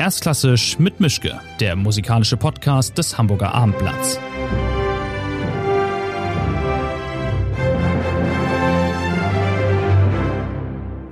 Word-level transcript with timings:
Erstklassisch 0.00 0.78
mit 0.78 1.00
Mischke, 1.00 1.40
der 1.58 1.74
musikalische 1.74 2.36
Podcast 2.36 2.96
des 2.96 3.18
Hamburger 3.18 3.52
Abendblatts. 3.52 4.20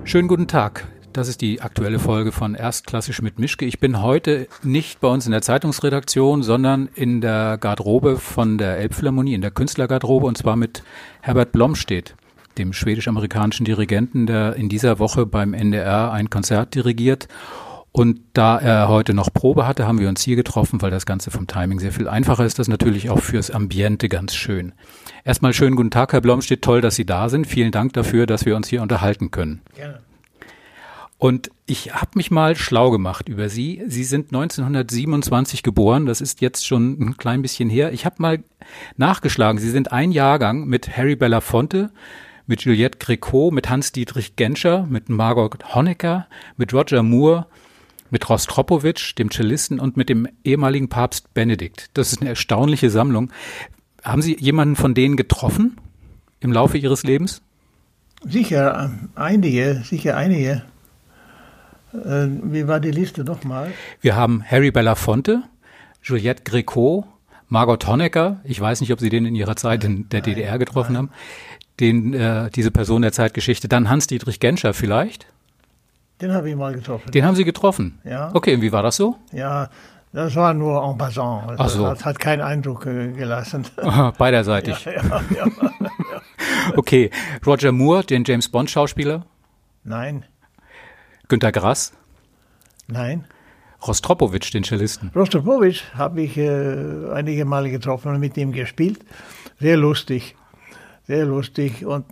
Schönen 0.05 0.29
guten 0.29 0.47
Tag. 0.47 0.87
Das 1.13 1.27
ist 1.27 1.41
die 1.41 1.63
aktuelle 1.63 1.99
Folge 1.99 2.31
von 2.31 2.55
Erstklassisch 2.55 3.21
mit 3.23 3.41
Mischke. 3.41 3.65
Ich 3.65 3.81
bin 3.81 4.03
heute 4.03 4.47
nicht 4.63 5.01
bei 5.01 5.09
uns 5.09 5.27
in 5.27 5.33
der 5.33 5.43
Zeitungsredaktion, 5.43 6.45
sondern 6.45 6.89
in 6.95 7.21
der 7.21 7.59
Garderobe 7.59 8.19
von 8.19 8.57
der 8.57 8.79
Elbphilharmonie, 8.79 9.35
in 9.35 9.41
der 9.41 9.51
Künstlergarderobe, 9.51 10.27
und 10.27 10.39
zwar 10.39 10.55
mit 10.55 10.85
Herbert 11.23 11.51
Blomstedt, 11.51 12.15
dem 12.57 12.73
schwedisch-amerikanischen 12.73 13.65
Dirigenten, 13.65 14.27
der 14.27 14.55
in 14.55 14.69
dieser 14.69 15.01
Woche 15.01 15.27
beim 15.27 15.55
NDR 15.55 16.13
ein 16.13 16.31
Konzert 16.31 16.77
dirigiert 16.77 17.27
und 17.97 18.21
da 18.35 18.59
er 18.59 18.89
heute 18.89 19.15
noch 19.15 19.33
Probe 19.33 19.67
hatte, 19.67 19.87
haben 19.87 19.99
wir 19.99 20.11
uns 20.11 20.21
hier 20.21 20.37
getroffen, 20.37 20.83
weil 20.83 20.91
das 20.91 21.07
Ganze 21.07 21.31
vom 21.31 21.47
Timing 21.47 21.79
sehr 21.79 21.93
viel 21.93 22.09
einfacher 22.09 22.45
ist. 22.45 22.59
Das 22.59 22.69
natürlich 22.69 23.09
auch 23.09 23.21
fürs 23.21 23.51
Ambiente 23.51 24.11
ganz 24.11 24.35
schön. 24.35 24.75
Erstmal 25.25 25.55
schönen 25.55 25.77
guten 25.77 25.91
Tag, 25.91 26.13
Herr 26.13 26.21
Blomstedt. 26.21 26.61
Toll, 26.61 26.83
dass 26.83 26.95
Sie 26.95 27.07
da 27.07 27.31
sind. 27.31 27.47
Vielen 27.47 27.71
Dank 27.71 27.95
dafür, 27.95 28.27
dass 28.27 28.45
wir 28.45 28.55
uns 28.55 28.69
hier 28.69 28.83
unterhalten 28.83 29.31
können. 29.31 29.63
Gerne. 29.75 30.01
Und 31.17 31.51
ich 31.65 31.95
habe 31.95 32.11
mich 32.17 32.31
mal 32.31 32.55
schlau 32.55 32.91
gemacht 32.91 33.31
über 33.31 33.49
Sie. 33.49 33.83
Sie 33.87 34.05
sind 34.05 34.27
1927 34.27 35.63
geboren. 35.63 36.05
Das 36.05 36.21
ist 36.21 36.43
jetzt 36.43 36.67
schon 36.67 37.01
ein 37.01 37.17
klein 37.17 37.41
bisschen 37.41 37.71
her. 37.71 37.95
Ich 37.95 38.05
habe 38.05 38.17
mal 38.19 38.45
nachgeschlagen. 38.99 39.59
Sie 39.59 39.71
sind 39.71 39.91
ein 39.93 40.13
Jahrgang 40.13 40.67
mit 40.67 40.99
Harry 40.99 41.17
Belafonte, 41.17 41.91
mit 42.47 42.61
Juliette 42.61 42.99
Gréco, 42.99 43.51
mit 43.51 43.71
Hans-Dietrich 43.71 44.37
Genscher, 44.37 44.85
mit 44.87 45.09
Margot 45.09 45.75
Honecker, 45.75 46.27
mit 46.59 46.75
Roger 46.75 47.03
Moore, 47.03 47.47
mit 48.11 48.29
Rostropowitsch, 48.29 49.15
dem 49.19 49.31
Cellisten 49.31 49.81
und 49.81 49.97
mit 49.97 50.09
dem 50.09 50.29
ehemaligen 50.45 50.89
Papst 50.89 51.33
Benedikt. 51.35 51.91
Das 51.95 52.13
ist 52.13 52.21
eine 52.21 52.31
erstaunliche 52.31 52.91
Sammlung. 52.91 53.31
Haben 54.03 54.23
Sie 54.23 54.37
jemanden 54.39 54.77
von 54.77 54.95
denen 54.95 55.17
getroffen 55.17 55.77
im 56.41 56.53
Laufe 56.53 56.79
Ihres 56.79 57.03
Lebens? 57.03 57.43
Sicher 58.25 58.91
einige, 59.15 59.83
sicher 59.85 60.17
einige. 60.17 60.63
Äh, 61.93 62.29
wie 62.43 62.67
war 62.67 62.81
die 62.81 62.91
Liste 62.91 63.25
nochmal? 63.25 63.73
Wir 64.01 64.17
haben 64.17 64.43
Harry 64.45 64.71
Belafonte, 64.71 65.43
Juliette 66.03 66.43
Gréco, 66.45 67.05
Margot 67.49 67.87
Honecker. 67.87 68.41
Ich 68.45 68.61
weiß 68.61 68.81
nicht, 68.81 68.93
ob 68.93 69.01
Sie 69.01 69.09
den 69.09 69.27
in 69.27 69.35
Ihrer 69.35 69.57
Zeit 69.57 69.85
in 69.85 70.09
der 70.09 70.21
nein, 70.21 70.35
DDR 70.35 70.59
getroffen 70.59 70.95
nein. 70.95 71.09
haben. 71.09 71.11
Den, 71.79 72.15
äh, 72.15 72.51
diese 72.51 72.71
Person 72.71 73.03
der 73.03 73.13
Zeitgeschichte. 73.13 73.69
Dann 73.69 73.91
Hans-Dietrich 73.91 74.41
Genscher 74.41 74.75
vielleicht. 74.75 75.27
Den 76.21 76.33
habe 76.33 76.49
ich 76.49 76.57
mal 76.57 76.73
getroffen. 76.73 77.11
Den 77.11 77.25
haben 77.25 77.37
Sie 77.37 77.45
getroffen? 77.45 77.99
Ja. 78.05 78.31
Okay, 78.33 78.55
und 78.55 78.63
wie 78.63 78.73
war 78.73 78.83
das 78.83 78.97
so? 78.97 79.17
Ja, 79.33 79.69
das 80.13 80.35
war 80.35 80.55
nur 80.55 80.83
en 80.83 80.97
passant. 80.97 81.53
Ach 81.59 81.69
so. 81.69 81.83
Das 81.83 82.05
hat 82.05 82.19
keinen 82.19 82.41
Eindruck 82.41 82.87
äh, 82.87 83.13
gelassen. 83.13 83.67
Aha, 83.77 84.13
beiderseitig. 84.17 84.85
Ja, 84.87 84.93
ja, 84.93 85.23
ja, 85.35 85.47
okay, 86.77 87.11
Roger 87.45 87.71
Moore, 87.73 88.05
den 88.05 88.25
James 88.25 88.49
Bond 88.49 88.71
Schauspieler? 88.71 89.27
Nein. 89.85 90.25
Günter 91.29 91.53
Grass? 91.53 91.93
Nein. 92.89 93.27
Rostropowitsch, 93.87 94.55
den 94.55 94.65
Cellisten? 94.65 95.11
Rostropowitsch 95.15 95.83
habe 95.95 96.23
ich 96.23 96.39
äh, 96.39 97.11
einige 97.13 97.45
Male 97.45 97.71
getroffen 97.71 98.13
und 98.13 98.21
mit 98.21 98.37
ihm 98.39 98.53
gespielt. 98.53 99.01
Sehr 99.61 99.77
lustig, 99.77 100.35
sehr 101.07 101.27
lustig 101.27 101.85
und 101.85 102.07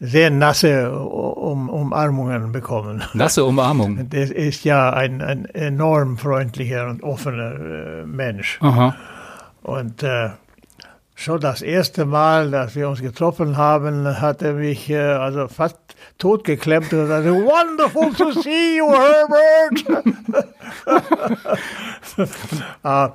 sehr 0.00 0.30
nasse 0.30 0.92
um 0.92 1.70
Umarmungen 1.70 2.52
bekommen. 2.52 3.02
Nasse 3.14 3.44
Umarmung? 3.44 4.08
Das 4.10 4.30
ist 4.30 4.64
ja 4.64 4.90
ein, 4.90 5.22
ein 5.22 5.46
enorm 5.46 6.18
freundlicher 6.18 6.88
und 6.88 7.02
offener 7.02 7.54
äh, 7.54 8.04
Mensch. 8.04 8.58
Aha. 8.60 8.94
Und 9.62 10.02
äh, 10.02 10.30
schon 11.14 11.40
das 11.40 11.62
erste 11.62 12.04
Mal, 12.04 12.50
dass 12.50 12.76
wir 12.76 12.88
uns 12.88 13.00
getroffen 13.00 13.56
haben, 13.56 14.20
hat 14.20 14.42
er 14.42 14.52
mich 14.54 14.90
äh, 14.90 14.98
also 14.98 15.48
fast 15.48 15.78
totgeklemmt 16.18 16.92
und 16.92 17.08
sagte, 17.08 17.32
wonderful 17.32 18.12
to 18.12 18.40
see 18.40 18.76
you, 18.76 18.86
Herbert! 18.92 19.84
ah, 22.82 23.12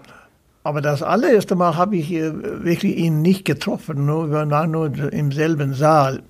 aber 0.63 0.81
das 0.81 1.01
allererste 1.01 1.55
Mal 1.55 1.75
habe 1.77 1.95
ich 1.95 2.11
äh, 2.11 2.31
wirklich 2.63 2.97
ihn 2.97 3.21
nicht 3.21 3.45
getroffen, 3.45 4.05
nur, 4.05 4.31
wir 4.31 4.49
waren 4.49 4.71
nur 4.71 4.91
im 5.13 5.31
selben 5.31 5.73
Saal. 5.73 6.23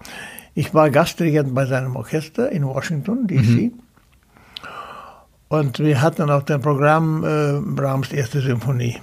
Ich 0.53 0.73
war 0.73 0.89
Gastdirigent 0.89 1.53
bei 1.55 1.65
seinem 1.65 1.95
Orchester 1.95 2.51
in 2.51 2.65
Washington, 2.65 3.27
D.C. 3.27 3.41
Mhm. 3.41 3.73
Und 5.47 5.79
wir 5.79 6.01
hatten 6.01 6.29
auf 6.29 6.45
dem 6.45 6.61
Programm 6.61 7.23
äh, 7.23 7.59
Brahms 7.59 8.11
erste 8.11 8.41
Symphonie. 8.41 8.97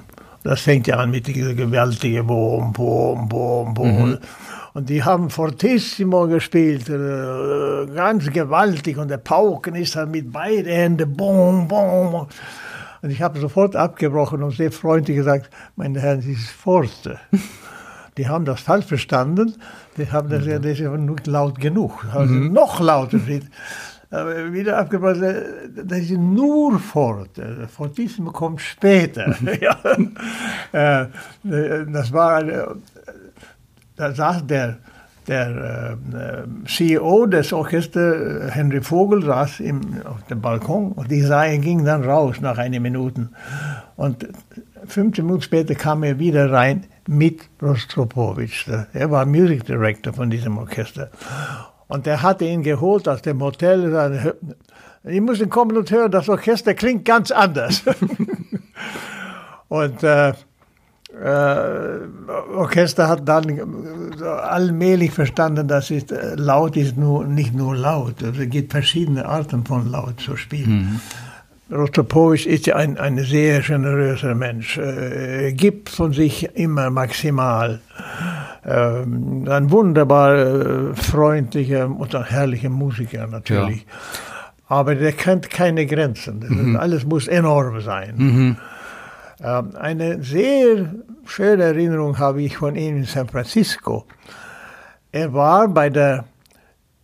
Das 0.44 0.60
fängt 0.60 0.86
ja 0.86 0.96
an 0.96 1.10
mit 1.10 1.26
dieser 1.26 1.54
gewaltigen 1.54 2.26
Boom, 2.26 2.72
Boom, 2.72 3.28
Boom, 3.28 3.74
Boom. 3.74 4.10
Mhm. 4.10 4.18
Und 4.74 4.88
die 4.88 5.02
haben 5.02 5.30
Fortissimo 5.30 6.26
gespielt, 6.26 6.88
äh, 6.88 7.86
ganz 7.94 8.30
gewaltig. 8.30 8.98
Und 8.98 9.08
der 9.08 9.18
Pauken 9.18 9.74
ist 9.74 9.96
dann 9.96 10.10
mit 10.10 10.32
beiden 10.32 10.72
Händen, 10.72 11.16
Boom, 11.16 11.66
Boom. 11.66 12.26
Und 13.02 13.10
ich 13.10 13.22
habe 13.22 13.40
sofort 13.40 13.76
abgebrochen 13.76 14.42
und 14.42 14.52
sehr 14.52 14.72
freundlich 14.72 15.16
gesagt, 15.16 15.50
meine 15.76 16.00
Herren, 16.00 16.18
das 16.18 16.26
ist 16.26 16.50
Forte. 16.50 17.18
Die 18.18 18.28
haben 18.28 18.44
das 18.44 18.60
falsch 18.60 18.86
verstanden. 18.86 19.54
Die 19.96 20.10
haben 20.10 20.28
das, 20.28 20.44
mhm. 20.44 20.62
das 20.62 20.78
ist 20.78 20.90
nicht 20.90 21.26
laut 21.26 21.58
genug. 21.60 22.04
Also 22.12 22.34
mhm. 22.34 22.52
Noch 22.52 22.80
lauter. 22.80 23.18
Aber 24.10 24.52
wieder 24.52 24.78
abgebracht, 24.78 25.18
das 25.20 25.98
ist 25.98 26.10
nur 26.12 26.78
fort. 26.78 27.30
Fortissimo 27.68 28.32
kommt 28.32 28.60
später. 28.60 29.36
ja. 29.60 29.76
Äh, 30.72 31.06
das 31.92 32.12
war, 32.12 32.42
da 33.96 34.12
saß 34.12 34.46
der, 34.46 34.78
der 35.26 35.98
äh, 36.14 36.66
CEO 36.66 37.26
des 37.26 37.52
Orchesters, 37.52 38.54
Henry 38.54 38.80
Vogel, 38.80 39.22
saß 39.22 39.60
im, 39.60 39.80
auf 40.04 40.22
dem 40.30 40.40
Balkon 40.40 40.92
und 40.92 41.10
die 41.10 41.22
Reihe 41.22 41.58
ging 41.58 41.84
dann 41.84 42.02
raus 42.02 42.40
nach 42.40 42.56
einigen 42.56 42.82
Minuten. 42.82 43.28
Und 43.96 44.26
15 44.86 45.24
Minuten 45.24 45.42
später 45.42 45.74
kam 45.74 46.02
er 46.02 46.18
wieder 46.18 46.50
rein 46.50 46.86
mit 47.08 47.48
Rostropowitsch. 47.62 48.68
Er 48.92 49.10
war 49.10 49.24
Music 49.24 49.64
Director 49.64 50.12
von 50.12 50.28
diesem 50.28 50.58
Orchester. 50.58 51.10
Und 51.88 52.06
er 52.06 52.22
hatte 52.22 52.44
ihn 52.44 52.62
geholt 52.62 53.08
aus 53.08 53.22
dem 53.22 53.40
Hotel. 53.40 54.34
Ich 55.04 55.20
muss 55.20 55.42
kommen 55.48 55.76
und 55.76 55.90
hören, 55.90 56.10
das 56.10 56.28
Orchester 56.28 56.74
klingt 56.74 57.06
ganz 57.06 57.30
anders. 57.30 57.82
und 59.68 60.02
äh, 60.02 60.28
äh, 60.28 62.00
Orchester 62.54 63.08
hat 63.08 63.26
dann 63.26 64.20
allmählich 64.22 65.10
verstanden, 65.10 65.66
dass 65.66 65.90
es 65.90 66.10
äh, 66.10 66.34
laut 66.34 66.76
ist 66.76 66.98
nur, 66.98 67.24
nicht 67.24 67.54
nur 67.54 67.74
laut. 67.74 68.22
Also 68.22 68.42
es 68.42 68.50
gibt 68.50 68.72
verschiedene 68.72 69.24
Arten 69.24 69.64
von 69.64 69.90
laut 69.90 70.20
zu 70.20 70.36
spielen. 70.36 70.70
Mhm. 70.70 71.00
Rostropowitsch 71.70 72.46
ist 72.46 72.66
ja 72.66 72.76
ein, 72.76 72.96
ein 72.96 73.18
sehr 73.18 73.60
generöser 73.60 74.34
Mensch, 74.34 74.78
äh, 74.78 75.52
gibt 75.52 75.90
von 75.90 76.12
sich 76.12 76.56
immer 76.56 76.88
maximal. 76.90 77.80
Ähm, 78.64 79.46
ein 79.48 79.70
wunderbar 79.70 80.36
äh, 80.36 80.94
freundlicher 80.94 81.88
und 81.88 82.14
ein 82.14 82.24
herrlicher 82.24 82.70
Musiker 82.70 83.26
natürlich. 83.26 83.78
Ja. 83.78 83.92
Aber 84.68 84.94
der 84.94 85.12
kennt 85.12 85.50
keine 85.50 85.86
Grenzen. 85.86 86.44
Mhm. 86.46 86.76
Alles 86.76 87.04
muss 87.04 87.28
enorm 87.28 87.80
sein. 87.80 88.14
Mhm. 88.16 88.56
Ähm, 89.42 89.70
eine 89.78 90.22
sehr 90.22 90.94
schöne 91.26 91.64
Erinnerung 91.64 92.18
habe 92.18 92.42
ich 92.42 92.56
von 92.56 92.76
ihm 92.76 92.98
in 92.98 93.04
San 93.04 93.28
Francisco. 93.28 94.06
Er 95.12 95.32
war 95.32 95.68
bei 95.68 95.90
der 95.90 96.24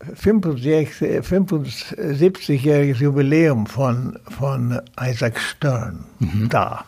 75-jähriges 0.00 3.00
Jubiläum 3.00 3.66
von, 3.66 4.18
von 4.28 4.80
Isaac 5.00 5.38
Stern 5.38 6.04
mhm. 6.18 6.48
da. 6.48 6.84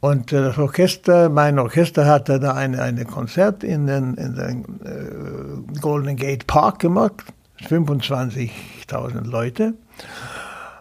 Und 0.00 0.32
das 0.32 0.58
Orchester, 0.58 1.28
mein 1.28 1.60
Orchester 1.60 2.06
hatte 2.06 2.40
da 2.40 2.54
ein 2.54 2.74
eine 2.74 3.04
Konzert 3.04 3.62
in 3.62 3.86
den, 3.86 4.14
in 4.14 4.34
den 4.34 4.64
äh, 4.84 5.78
Golden 5.80 6.16
Gate 6.16 6.48
Park 6.48 6.80
gemacht, 6.80 7.22
25.000 7.68 9.30
Leute. 9.30 9.74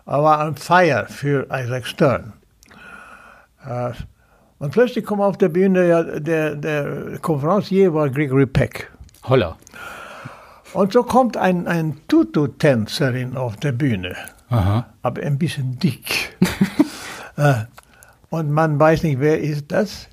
Aber 0.06 0.39
ein 0.39 0.56
Feier 0.56 1.06
für 1.06 1.45
Isaac 1.51 1.86
Stern. 1.86 2.34
Äh, 3.63 3.92
und 4.57 4.72
plötzlich 4.72 5.06
kommt 5.06 5.22
auf 5.22 5.38
der 5.38 5.50
Bühne, 5.50 5.88
ja, 5.88 6.01
der, 6.04 6.56
der 6.56 7.19
Konferencier 7.22 7.94
war 7.94 8.10
Gregory 8.10 8.48
Peck. 8.48 8.89
Holla. 9.24 9.56
Und 10.74 10.94
so 10.94 11.04
kommt 11.04 11.38
ein, 11.38 11.68
ein 11.68 11.98
Tutu-Tänzerin 12.08 13.36
auf 13.36 13.58
der 13.58 13.74
Bühne, 13.74 14.16
Aha. 14.50 14.86
aber 15.02 15.22
ein 15.22 15.38
bisschen 15.38 15.80
dick. 15.80 16.38
Äh, 17.38 17.64
und 18.30 18.52
man 18.52 18.78
weiß 18.78 19.04
nicht, 19.04 19.22
wer 19.22 19.40
ist 19.40 19.72
das. 19.72 20.10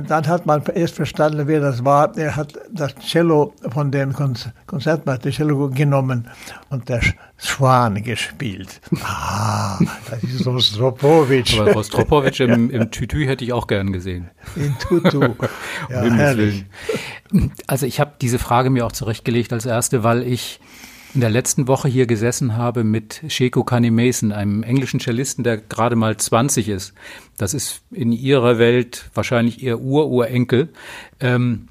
Dann 0.00 0.26
hat 0.26 0.44
man 0.44 0.62
erst 0.74 0.96
verstanden, 0.96 1.46
wer 1.46 1.60
das 1.60 1.84
war. 1.84 2.16
Er 2.16 2.34
hat 2.34 2.58
das 2.72 2.96
Cello 2.96 3.54
von 3.70 3.92
dem 3.92 4.12
Konzertmeister 4.66 5.30
Cello 5.30 5.70
genommen 5.70 6.28
und 6.68 6.88
der 6.88 7.00
Schwan 7.36 8.02
gespielt. 8.02 8.80
Ah, 9.06 9.78
das 10.10 10.22
ist 10.22 10.46
Rostropowitsch. 10.46 11.58
Aber 11.58 11.72
Rostropowitsch 11.72 12.40
im, 12.40 12.70
im 12.70 12.90
Tütü 12.90 13.26
hätte 13.26 13.44
ich 13.44 13.52
auch 13.52 13.66
gern 13.66 13.92
gesehen. 13.92 14.30
In 14.56 14.76
Tutu. 14.78 15.20
Ja, 15.90 16.02
herrlich. 16.02 16.64
Also 17.66 17.86
ich 17.86 18.00
habe 18.00 18.12
diese 18.20 18.38
Frage 18.38 18.70
mir 18.70 18.86
auch 18.86 18.92
zurechtgelegt 18.92 19.52
als 19.52 19.66
erste, 19.66 20.02
weil 20.02 20.22
ich 20.22 20.60
in 21.14 21.20
der 21.20 21.30
letzten 21.30 21.68
Woche 21.68 21.88
hier 21.88 22.06
gesessen 22.06 22.56
habe 22.56 22.82
mit 22.82 23.22
Sheko 23.28 23.62
Kani 23.62 23.90
Mason, 23.90 24.32
einem 24.32 24.62
englischen 24.62 25.00
Cellisten, 25.00 25.44
der 25.44 25.58
gerade 25.58 25.96
mal 25.96 26.16
20 26.16 26.68
ist. 26.68 26.92
Das 27.36 27.54
ist 27.54 27.82
in 27.92 28.12
ihrer 28.12 28.58
Welt 28.58 29.10
wahrscheinlich 29.14 29.62
ihr 29.62 29.80
Ururenkel. 29.80 30.70
Ähm, 31.20 31.68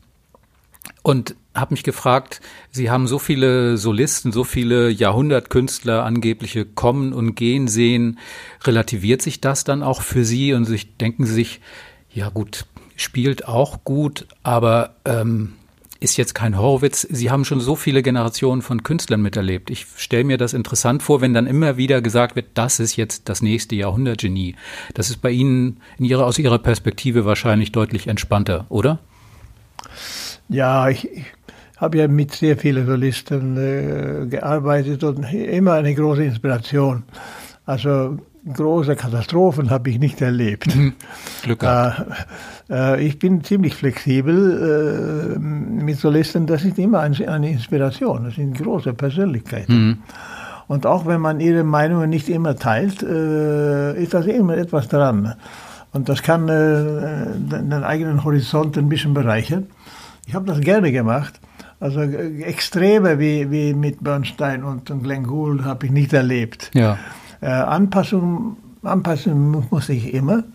und 1.02 1.36
habe 1.54 1.74
mich 1.74 1.84
gefragt, 1.84 2.42
Sie 2.72 2.90
haben 2.90 3.08
so 3.08 3.20
viele 3.20 3.78
Solisten, 3.78 4.32
so 4.32 4.44
viele 4.44 4.90
Jahrhundertkünstler 4.90 6.04
angebliche 6.04 6.66
kommen 6.66 7.14
und 7.14 7.36
gehen 7.36 7.68
sehen. 7.68 8.20
Relativiert 8.64 9.22
sich 9.22 9.42
das 9.42 9.64
dann 9.64 9.84
auch 9.84 10.02
für 10.02 10.24
Sie 10.26 10.54
und 10.54 10.66
sich 10.66 10.98
denken 10.98 11.26
Sie 11.26 11.34
sich, 11.34 11.62
ja 12.10 12.30
gut, 12.30 12.66
spielt 12.96 13.48
auch 13.48 13.84
gut, 13.84 14.26
aber 14.44 14.96
ähm, 15.06 15.54
ist 16.04 16.18
jetzt 16.18 16.36
kein 16.36 16.58
Horowitz. 16.58 17.08
Sie 17.10 17.32
haben 17.32 17.46
schon 17.46 17.60
so 17.60 17.76
viele 17.76 18.04
Generationen 18.04 18.62
von 18.62 18.84
Künstlern 18.84 19.22
miterlebt. 19.22 19.70
Ich 19.70 19.86
stelle 19.96 20.24
mir 20.24 20.38
das 20.38 20.54
interessant 20.54 21.02
vor, 21.02 21.22
wenn 21.22 21.34
dann 21.34 21.48
immer 21.48 21.78
wieder 21.78 22.02
gesagt 22.02 22.36
wird, 22.36 22.48
das 22.56 22.80
ist 22.80 22.96
jetzt 22.96 23.30
das 23.30 23.42
nächste 23.42 23.76
Jahrhundertgenie. 23.76 24.56
Das 24.94 25.10
ist 25.10 25.22
bei 25.22 25.32
Ihnen 25.32 25.78
in 25.98 26.06
Ihrer, 26.06 26.26
aus 26.26 26.38
Ihrer 26.38 26.60
Perspektive 26.60 27.26
wahrscheinlich 27.26 27.72
deutlich 27.72 28.08
entspannter, 28.08 28.66
oder? 28.70 29.00
Ja, 30.50 30.90
ich, 30.90 31.10
ich 31.10 31.26
habe 31.78 31.98
ja 31.98 32.08
mit 32.08 32.34
sehr 32.34 32.58
vielen 32.58 32.86
Solisten 32.86 33.58
äh, 33.58 34.28
gearbeitet 34.28 35.04
und 35.04 35.24
immer 35.24 35.74
eine 35.74 35.96
große 35.96 36.24
Inspiration. 36.24 37.04
Also 37.66 38.18
große 38.52 38.96
Katastrophen 38.96 39.70
habe 39.70 39.90
ich 39.90 40.00
nicht 40.00 40.22
erlebt. 40.22 40.76
Mhm. 40.76 40.94
Glück 41.44 41.60
gehabt. 41.60 42.06
Äh, 42.70 42.96
äh, 42.96 43.06
ich 43.06 43.20
bin 43.20 43.44
ziemlich 43.44 43.76
flexibel 43.76 45.36
äh, 45.36 45.40
mit 45.40 45.98
Solisten. 45.98 46.46
Das 46.46 46.64
ist 46.64 46.78
immer 46.78 47.00
eine, 47.02 47.28
eine, 47.28 47.52
Inspiration. 47.52 48.26
Das 48.26 48.36
sind 48.36 48.58
große 48.58 48.94
Persönlichkeiten. 48.94 49.88
Mhm. 49.88 49.98
Und 50.68 50.86
auch 50.86 51.06
wenn 51.06 51.22
man 51.22 51.40
ihre 51.40 51.64
Meinungen 51.64 52.10
nicht 52.10 52.30
immer 52.30 52.56
teilt, 52.56 53.04
äh, 53.04 54.02
ist 54.02 54.14
das 54.14 54.26
immer 54.26 54.58
etwas 54.58 54.88
dran. 54.88 55.36
Und 55.92 56.10
das 56.10 56.24
kann 56.24 56.50
äh, 56.50 57.26
den 57.36 57.72
eigenen 57.84 58.24
Horizont 58.24 58.78
ein 58.78 58.90
bisschen 58.90 59.14
bereichern. 59.14 59.68
Ich 60.26 60.34
habe 60.34 60.46
das 60.46 60.60
gerne 60.62 60.92
gemacht. 60.92 61.40
Also 61.80 62.00
äh, 62.02 62.42
Extreme 62.44 63.20
wie, 63.20 63.52
wie 63.52 63.74
mit 63.74 64.04
Bernstein 64.04 64.64
und 64.64 64.92
Glenn 65.04 65.24
Gould 65.24 65.64
habe 65.64 65.86
ich 65.86 65.92
nicht 65.92 66.14
erlebt. 66.14 66.72
Ja. 66.74 66.98
Äh, 67.44 67.48
Anpassung, 67.48 68.56
Anpassen 68.84 69.66
muss 69.70 69.90
ich 69.90 70.14
immer. 70.14 70.46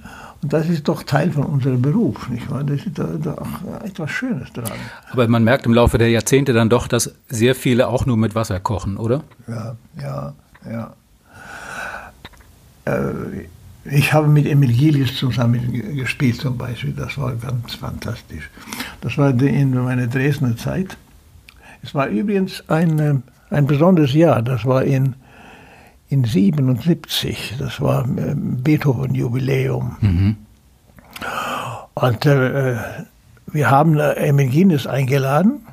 Und 0.40 0.52
das 0.52 0.70
ist 0.70 0.88
doch 0.88 1.02
Teil 1.02 1.30
von 1.30 1.42
unserem 1.44 1.82
Beruf, 1.82 2.30
nicht 2.30 2.50
wahr? 2.50 2.64
Das 2.64 2.86
ist 2.86 2.98
da, 2.98 3.04
da 3.22 3.32
auch 3.32 3.84
etwas 3.84 4.10
Schönes 4.10 4.50
dran. 4.54 4.78
Aber 5.10 5.28
man 5.28 5.44
merkt 5.44 5.66
im 5.66 5.74
Laufe 5.74 5.98
der 5.98 6.08
Jahrzehnte 6.08 6.54
dann 6.54 6.70
doch, 6.70 6.88
dass 6.88 7.12
sehr 7.28 7.54
viele 7.54 7.88
auch 7.88 8.06
nur 8.06 8.16
mit 8.16 8.34
Wasser 8.34 8.58
kochen, 8.58 8.96
oder? 8.96 9.22
Ja, 9.48 9.76
ja, 10.00 10.32
ja. 10.64 10.94
Äh, 12.86 13.48
ich 13.84 14.12
habe 14.14 14.28
mit 14.28 14.46
Emil 14.46 14.72
Gillis 14.72 15.16
zusammen 15.16 15.94
gespielt 15.94 16.36
zum 16.36 16.56
Beispiel. 16.56 16.92
Das 16.92 17.18
war 17.18 17.34
ganz 17.34 17.74
fantastisch. 17.74 18.48
Das 19.02 19.18
war 19.18 19.30
in 19.30 19.74
meiner 19.74 20.06
Dresdner 20.06 20.56
Zeit. 20.56 20.96
Es 21.82 21.94
war 21.94 22.06
übrigens 22.06 22.64
ein, 22.68 22.98
äh, 22.98 23.14
ein 23.50 23.66
besonderes 23.66 24.14
Jahr. 24.14 24.40
Das 24.40 24.64
war 24.64 24.84
in 24.84 25.16
in 26.08 26.24
77, 26.24 27.56
das 27.58 27.80
war 27.80 28.04
äh, 28.04 28.34
Beethoven-Jubiläum. 28.34 29.96
Mhm. 30.00 30.36
Und 31.94 32.26
äh, 32.26 32.76
wir 33.46 33.70
haben 33.70 33.98
Emil 33.98 34.48
Guinness 34.50 34.86
eingeladen. 34.86 35.66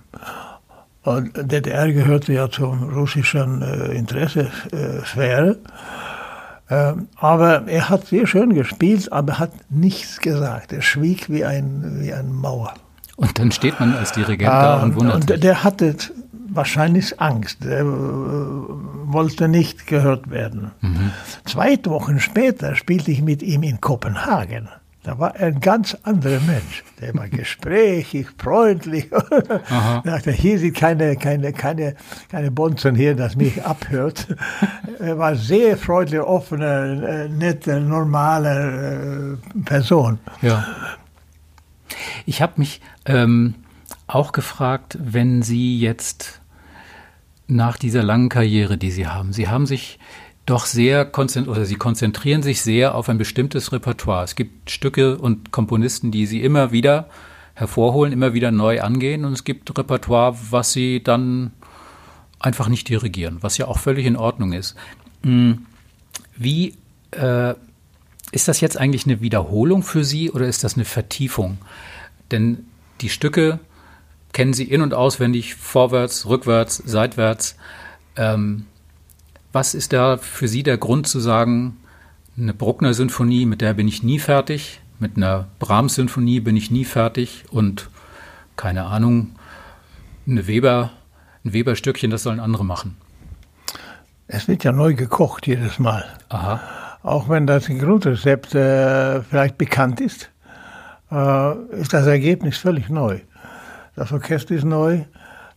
Und 1.03 1.37
DDR 1.37 1.91
gehörte 1.91 2.33
ja 2.33 2.49
zur 2.49 2.73
russischen 2.73 3.61
äh, 3.61 3.93
Interessesphäre. 3.93 5.57
Äh, 6.67 6.93
aber 7.17 7.67
er 7.67 7.89
hat 7.89 8.07
sehr 8.07 8.25
schön 8.25 8.55
gespielt, 8.55 9.11
aber 9.13 9.37
hat 9.37 9.51
nichts 9.69 10.19
gesagt. 10.19 10.73
Er 10.73 10.81
schwieg 10.81 11.29
wie 11.29 11.45
ein, 11.45 11.99
wie 11.99 12.11
eine 12.11 12.29
Mauer. 12.29 12.73
Und 13.17 13.37
dann 13.37 13.51
steht 13.51 13.79
man 13.79 13.95
als 13.95 14.11
Dirigent 14.11 14.51
da 14.51 14.81
und 14.81 14.95
wundert 14.95 15.15
und 15.15 15.29
sich. 15.29 15.39
Der 15.39 15.63
hatte 15.63 15.95
wahrscheinlich 16.55 17.19
Angst. 17.19 17.65
Er 17.65 17.81
äh, 17.81 17.85
wollte 17.85 19.47
nicht 19.47 19.87
gehört 19.87 20.29
werden. 20.29 20.71
Mhm. 20.81 21.11
Zwei 21.45 21.77
Wochen 21.85 22.19
später 22.19 22.75
spielte 22.75 23.11
ich 23.11 23.21
mit 23.21 23.43
ihm 23.43 23.63
in 23.63 23.81
Kopenhagen. 23.81 24.69
Da 25.05 25.19
war 25.19 25.35
er 25.35 25.47
ein 25.47 25.59
ganz 25.59 25.95
anderer 26.01 26.39
Mensch. 26.39 26.83
Der 26.99 27.13
war 27.13 27.27
gesprächig, 27.29 28.27
freundlich. 28.39 29.09
dachte, 30.03 30.31
hier 30.31 30.57
sind 30.57 30.75
keine, 30.75 31.15
keine, 31.15 31.53
keine, 31.53 31.95
keine 32.29 32.49
Bonzen 32.49 32.95
hier, 32.95 33.15
das 33.15 33.35
mich 33.35 33.63
abhört. 33.63 34.27
er 34.99 35.17
war 35.19 35.35
sehr 35.35 35.77
freundlich, 35.77 36.19
offene, 36.19 37.29
nette, 37.29 37.79
normale 37.79 39.37
äh, 39.55 39.59
Person. 39.63 40.17
Ja. 40.41 40.65
Ich 42.25 42.41
habe 42.41 42.53
mich 42.57 42.81
ähm, 43.05 43.53
auch 44.07 44.31
gefragt, 44.31 44.97
wenn 44.99 45.43
Sie 45.43 45.79
jetzt 45.79 46.41
nach 47.47 47.77
dieser 47.77 48.03
langen 48.03 48.29
Karriere, 48.29 48.77
die 48.77 48.91
Sie 48.91 49.07
haben, 49.07 49.33
Sie 49.33 49.47
haben 49.47 49.65
sich 49.65 49.99
doch 50.45 50.65
sehr 50.65 51.05
konzentriert 51.05 51.55
oder 51.55 51.65
Sie 51.65 51.75
konzentrieren 51.75 52.43
sich 52.43 52.61
sehr 52.61 52.95
auf 52.95 53.09
ein 53.09 53.17
bestimmtes 53.17 53.71
Repertoire. 53.71 54.23
Es 54.23 54.35
gibt 54.35 54.69
Stücke 54.69 55.17
und 55.17 55.51
Komponisten, 55.51 56.11
die 56.11 56.25
Sie 56.25 56.41
immer 56.41 56.71
wieder 56.71 57.09
hervorholen, 57.55 58.13
immer 58.13 58.33
wieder 58.33 58.51
neu 58.51 58.81
angehen 58.81 59.25
und 59.25 59.33
es 59.33 59.43
gibt 59.43 59.75
Repertoire, 59.77 60.37
was 60.51 60.73
Sie 60.73 61.01
dann 61.01 61.51
einfach 62.39 62.67
nicht 62.67 62.89
dirigieren, 62.89 63.37
was 63.41 63.57
ja 63.57 63.67
auch 63.67 63.79
völlig 63.79 64.05
in 64.05 64.17
Ordnung 64.17 64.53
ist. 64.53 64.75
Hm, 65.23 65.65
wie 66.35 66.75
äh, 67.11 67.55
ist 68.31 68.47
das 68.47 68.61
jetzt 68.61 68.77
eigentlich 68.77 69.05
eine 69.05 69.21
Wiederholung 69.21 69.81
für 69.81 70.03
Sie 70.03 70.29
oder 70.29 70.47
ist 70.47 70.63
das 70.63 70.75
eine 70.75 70.85
Vertiefung? 70.85 71.57
Denn 72.31 72.65
die 73.01 73.09
Stücke 73.09 73.59
kennen 74.35 74.53
sie 74.53 74.65
in- 74.65 74.81
und 74.81 74.93
auswendig, 74.93 75.55
vorwärts, 75.55 76.25
rückwärts, 76.25 76.83
seitwärts. 76.85 77.55
Ähm, 78.17 78.65
was 79.53 79.73
ist 79.73 79.93
da 79.93 80.17
für 80.17 80.49
Sie 80.49 80.61
der 80.61 80.77
Grund 80.77 81.07
zu 81.07 81.21
sagen, 81.21 81.77
eine 82.37 82.53
Bruckner-Sinfonie, 82.53 83.45
mit 83.45 83.61
der 83.61 83.73
bin 83.73 83.87
ich 83.87 84.03
nie 84.03 84.19
fertig, 84.19 84.81
mit 84.99 85.15
einer 85.15 85.47
Brahms-Sinfonie 85.59 86.41
bin 86.41 86.57
ich 86.57 86.69
nie 86.69 86.83
fertig 86.83 87.45
und 87.49 87.89
keine 88.57 88.83
Ahnung, 88.83 89.35
eine 90.27 90.47
Weber, 90.47 90.91
ein 91.45 91.53
Weber-Stückchen, 91.53 92.11
das 92.11 92.23
sollen 92.23 92.41
andere 92.41 92.65
machen? 92.65 92.97
Es 94.27 94.49
wird 94.49 94.65
ja 94.65 94.73
neu 94.73 94.95
gekocht 94.95 95.47
jedes 95.47 95.79
Mal. 95.79 96.03
Aha. 96.27 96.59
Auch 97.03 97.29
wenn 97.29 97.47
das 97.47 97.67
Grundrezept 97.67 98.53
äh, 98.53 99.21
vielleicht 99.21 99.57
bekannt 99.57 100.01
ist, 100.01 100.29
äh, 101.09 101.53
ist 101.79 101.93
das 101.93 102.05
Ergebnis 102.05 102.57
völlig 102.57 102.89
neu. 102.89 103.21
Das 103.95 104.11
Orchester 104.11 104.55
ist 104.55 104.65
neu, 104.65 105.01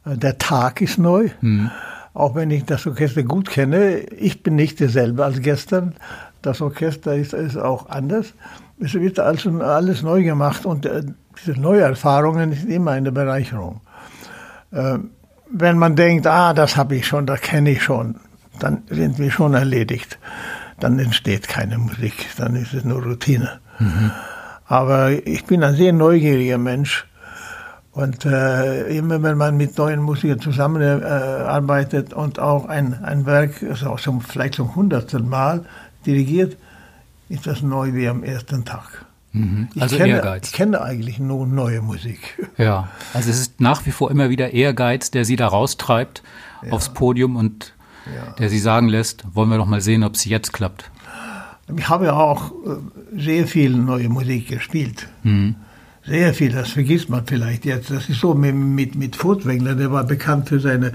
äh, 0.04 0.16
der 0.16 0.38
Tag 0.38 0.80
ist 0.80 0.98
neu. 0.98 1.30
Mhm. 1.40 1.70
Auch 2.14 2.34
wenn 2.34 2.50
ich 2.50 2.64
das 2.64 2.86
Orchester 2.86 3.22
gut 3.22 3.48
kenne, 3.50 3.98
ich 3.98 4.42
bin 4.42 4.56
nicht 4.56 4.80
derselbe 4.80 5.24
als 5.24 5.40
gestern. 5.40 5.94
Das 6.42 6.60
Orchester 6.60 7.14
ist, 7.14 7.32
ist 7.32 7.56
auch 7.56 7.88
anders. 7.90 8.32
Es 8.80 8.94
wird 8.94 9.18
also 9.18 9.50
alles 9.60 10.02
neu 10.02 10.22
gemacht 10.22 10.64
und 10.64 10.86
äh, 10.86 11.02
diese 11.38 11.60
Neuerfahrungen 11.60 12.52
sind 12.52 12.70
immer 12.70 12.92
eine 12.92 13.12
Bereicherung. 13.12 13.80
Äh, 14.70 14.98
wenn 15.50 15.78
man 15.78 15.96
denkt, 15.96 16.26
ah, 16.26 16.52
das 16.54 16.76
habe 16.76 16.96
ich 16.96 17.06
schon, 17.06 17.26
das 17.26 17.40
kenne 17.40 17.70
ich 17.70 17.82
schon, 17.82 18.16
dann 18.58 18.82
sind 18.90 19.18
wir 19.18 19.30
schon 19.30 19.54
erledigt. 19.54 20.18
Dann 20.78 20.98
entsteht 20.98 21.48
keine 21.48 21.78
Musik, 21.78 22.26
dann 22.36 22.54
ist 22.54 22.74
es 22.74 22.84
nur 22.84 23.02
Routine. 23.02 23.60
Mhm. 23.78 24.10
Aber 24.66 25.10
ich 25.26 25.44
bin 25.46 25.64
ein 25.64 25.74
sehr 25.74 25.92
neugieriger 25.92 26.58
Mensch 26.58 27.06
und 27.98 28.24
äh, 28.24 28.96
immer 28.96 29.24
wenn 29.24 29.36
man 29.36 29.56
mit 29.56 29.76
neuen 29.76 30.00
Musikern 30.00 30.38
zusammenarbeitet 30.38 32.12
äh, 32.12 32.14
und 32.14 32.38
auch 32.38 32.66
ein, 32.66 32.94
ein 33.02 33.26
Werk 33.26 33.60
also 33.68 33.96
zum, 33.96 34.20
vielleicht 34.20 34.54
zum 34.54 34.76
hundertsten 34.76 35.28
Mal 35.28 35.64
dirigiert, 36.06 36.56
ist 37.28 37.48
das 37.48 37.60
neu 37.60 37.94
wie 37.94 38.06
am 38.06 38.22
ersten 38.22 38.64
Tag. 38.64 39.04
Mhm. 39.32 39.66
Also 39.80 39.96
ich 39.96 40.00
kenne, 40.00 40.14
Ehrgeiz. 40.14 40.46
Ich 40.46 40.52
kenne 40.52 40.80
eigentlich 40.80 41.18
nur 41.18 41.48
neue 41.48 41.82
Musik. 41.82 42.38
Ja, 42.56 42.88
also 43.14 43.30
es 43.30 43.40
ist 43.40 43.60
nach 43.60 43.84
wie 43.86 43.90
vor 43.90 44.12
immer 44.12 44.30
wieder 44.30 44.52
Ehrgeiz, 44.52 45.10
der 45.10 45.24
Sie 45.24 45.34
da 45.34 45.48
raustreibt 45.48 46.22
ja. 46.62 46.72
aufs 46.72 46.90
Podium 46.90 47.34
und 47.34 47.72
ja. 48.06 48.32
der 48.34 48.48
Sie 48.48 48.60
sagen 48.60 48.88
lässt, 48.88 49.24
wollen 49.32 49.48
wir 49.48 49.58
doch 49.58 49.66
mal 49.66 49.80
sehen, 49.80 50.04
ob 50.04 50.14
es 50.14 50.24
jetzt 50.24 50.52
klappt. 50.52 50.90
Ich 51.76 51.88
habe 51.88 52.06
ja 52.06 52.12
auch 52.12 52.52
äh, 52.52 53.20
sehr 53.20 53.48
viel 53.48 53.70
neue 53.76 54.08
Musik 54.08 54.48
gespielt. 54.48 55.08
Mhm 55.24 55.56
Sehr 56.08 56.32
viel, 56.32 56.52
das 56.52 56.70
vergisst 56.70 57.10
man 57.10 57.26
vielleicht 57.26 57.66
jetzt. 57.66 57.90
Das 57.90 58.08
ist 58.08 58.20
so 58.20 58.34
mit, 58.34 58.54
mit, 58.54 58.94
mit 58.94 59.14
Furtwängler, 59.14 59.74
der 59.74 59.92
war 59.92 60.04
bekannt 60.04 60.48
für 60.48 60.58
seine, 60.58 60.94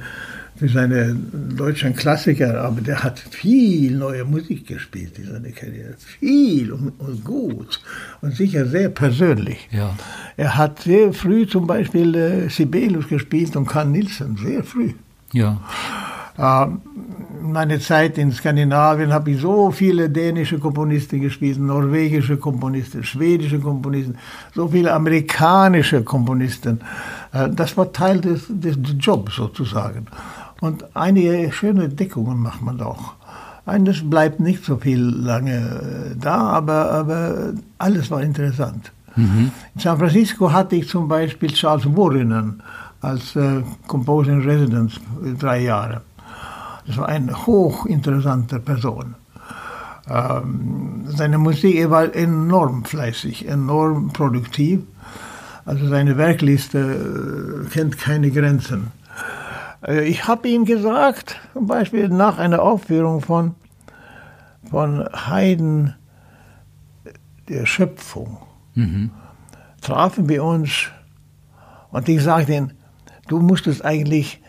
für 0.56 0.68
seine 0.68 1.16
deutschen 1.16 1.96
Klassiker, 1.96 2.62
aber 2.64 2.82
der 2.82 3.04
hat 3.04 3.20
viel 3.20 3.96
neue 3.96 4.26
Musik 4.26 4.68
gespielt 4.68 5.20
in 5.20 5.26
seiner 5.26 5.52
Karriere. 5.52 5.94
Viel 6.20 6.72
und, 6.72 6.94
und 7.00 7.24
gut 7.24 7.80
und 8.22 8.36
sicher 8.36 8.66
sehr 8.66 8.90
persönlich. 8.90 9.70
Ja. 9.72 9.96
Er 10.36 10.58
hat 10.58 10.82
sehr 10.82 11.14
früh 11.14 11.48
zum 11.48 11.68
Beispiel 11.68 12.16
äh, 12.16 12.50
Sibelius 12.50 13.08
gespielt 13.08 13.56
und 13.56 13.68
Carl 13.68 13.88
Nielsen, 13.88 14.36
sehr 14.38 14.64
früh. 14.64 14.94
Ja. 15.32 15.62
Ähm, 16.38 16.82
meine 17.42 17.80
Zeit 17.80 18.18
in 18.18 18.32
Skandinavien 18.32 19.14
habe 19.14 19.32
ich 19.32 19.42
so 19.42 19.70
viele 19.72 20.10
dänische 20.10 20.58
Komponisten 20.60 21.22
gespielt, 21.22 21.60
norwegische 21.60 22.38
Komponisten, 22.38 23.04
schwedische 23.04 23.60
Komponisten, 23.60 24.16
so 24.56 24.68
viele 24.68 24.94
amerikanische 24.94 26.04
Komponisten. 26.04 26.80
Äh, 27.34 27.50
das 27.50 27.78
war 27.78 27.92
Teil 27.92 28.22
des, 28.22 28.46
des 28.50 28.78
Jobs 29.00 29.36
sozusagen. 29.36 30.08
Und 30.62 30.86
einige 30.96 31.52
schöne 31.52 31.90
Deckungen 31.90 32.40
macht 32.40 32.62
man 32.62 32.78
doch. 32.78 33.14
Eines 33.66 34.10
bleibt 34.10 34.40
nicht 34.40 34.64
so 34.64 34.78
viel 34.78 35.02
lange 35.02 35.56
äh, 35.56 36.16
da, 36.20 36.38
aber, 36.38 36.92
aber 36.92 37.54
alles 37.78 38.10
war 38.10 38.22
interessant. 38.22 38.92
Mhm. 39.16 39.52
In 39.76 39.82
San 39.82 39.98
Francisco 39.98 40.52
hatte 40.52 40.76
ich 40.78 40.88
zum 40.88 41.08
Beispiel 41.08 41.50
Charles 41.52 41.86
Warrenen 41.86 42.64
als 43.02 43.36
äh, 43.36 43.62
Composer 43.88 44.32
in 44.32 44.42
Residence 44.42 45.00
drei 45.38 45.62
Jahre. 45.62 46.02
Das 46.86 46.98
war 46.98 47.08
eine 47.08 47.46
hochinteressante 47.46 48.60
Person. 48.60 49.16
Ähm, 50.10 51.06
seine 51.06 51.38
Musik, 51.38 51.76
er 51.76 51.90
war 51.90 52.14
enorm 52.14 52.84
fleißig, 52.84 53.48
enorm 53.48 54.12
produktiv. 54.12 54.82
Also 55.66 55.88
seine 55.88 56.18
Werkliste 56.18 57.66
äh, 57.66 57.70
kennt 57.70 57.98
keine 57.98 58.32
Grenzen. 58.32 58.92
Äh, 59.86 60.04
ich 60.04 60.28
habe 60.28 60.50
ihm 60.50 60.66
gesagt, 60.66 61.40
zum 61.54 61.68
Beispiel 61.68 62.10
nach 62.10 62.38
einer 62.38 62.62
Aufführung 62.62 63.22
von, 63.22 63.56
von 64.70 65.08
Haydn, 65.14 65.96
der 67.48 67.66
Schöpfung, 67.66 68.38
mhm. 68.76 69.12
trafen 69.82 70.28
wir 70.28 70.44
uns 70.44 70.90
und 71.92 72.10
ich 72.10 72.24
sagte 72.24 72.54
ihm, 72.54 72.72
du 73.28 73.40
musstest 73.40 73.86
eigentlich 73.86 74.42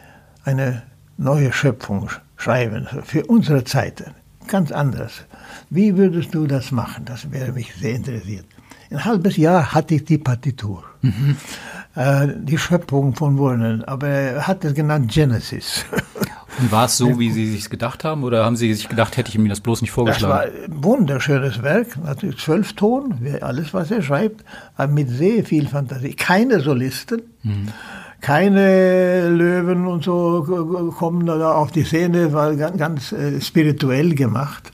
eine 0.45 0.83
neue 1.17 1.53
Schöpfung 1.53 2.11
schreiben 2.37 2.89
für 3.05 3.25
unsere 3.27 3.65
Zeit. 3.65 4.05
Ganz 4.47 4.73
anders. 4.73 5.25
Wie 5.71 5.97
würdest 5.97 6.35
du 6.35 6.47
das 6.47 6.71
machen? 6.71 7.05
Das 7.05 7.31
wäre 7.31 7.53
mich 7.53 7.75
sehr 7.75 7.95
interessiert. 7.95 8.47
Ein 8.91 9.05
halbes 9.05 9.37
Jahr 9.37 9.73
hatte 9.73 9.95
ich 9.95 10.05
die 10.05 10.19
Partitur. 10.19 10.85
Mhm. 11.03 11.37
Äh, 11.95 12.29
die 12.37 12.59
Schöpfung 12.59 13.15
von 13.15 13.39
Warren, 13.39 13.83
aber 13.85 14.09
er 14.09 14.47
hat 14.47 14.65
es 14.65 14.75
genannt 14.75 15.11
Genesis. 15.13 15.85
Und 16.61 16.71
war 16.71 16.85
es 16.85 16.97
so, 16.97 17.19
wie 17.19 17.33
Sie 17.33 17.51
sich 17.51 17.69
gedacht 17.69 18.05
haben, 18.05 18.23
oder 18.23 18.45
haben 18.45 18.55
Sie 18.55 18.73
sich 18.73 18.89
gedacht, 18.89 19.17
hätte 19.17 19.29
ich 19.29 19.39
mir 19.39 19.49
das 19.49 19.61
bloß 19.61 19.81
nicht 19.81 19.91
vorgeschlagen? 19.91 20.53
Das 20.53 20.71
war 20.71 20.77
ein 20.77 20.85
wunderschönes 20.85 21.63
Werk, 21.65 21.97
natürlich 22.05 22.39
zwölf 22.39 22.75
Ton, 22.75 23.19
alles, 23.41 23.75
was 23.75 23.91
er 23.91 24.03
schreibt, 24.03 24.45
aber 24.77 24.93
mit 24.93 25.09
sehr 25.09 25.45
viel 25.45 25.67
Fantasie. 25.67 26.15
Keine 26.15 26.61
Solisten. 26.61 27.23
Mhm 27.43 27.69
keine 28.25 29.29
Löwen 29.29 29.87
und 29.87 30.03
so 30.03 30.95
kommen 30.97 31.27
da 31.27 31.53
auf 31.53 31.73
die 31.73 31.85
Szene, 31.85 32.33
war 32.33 32.57
ganz, 32.57 32.79
ganz 32.79 33.13
äh, 33.13 33.39
spirituell 33.39 34.15
gemacht. 34.15 34.73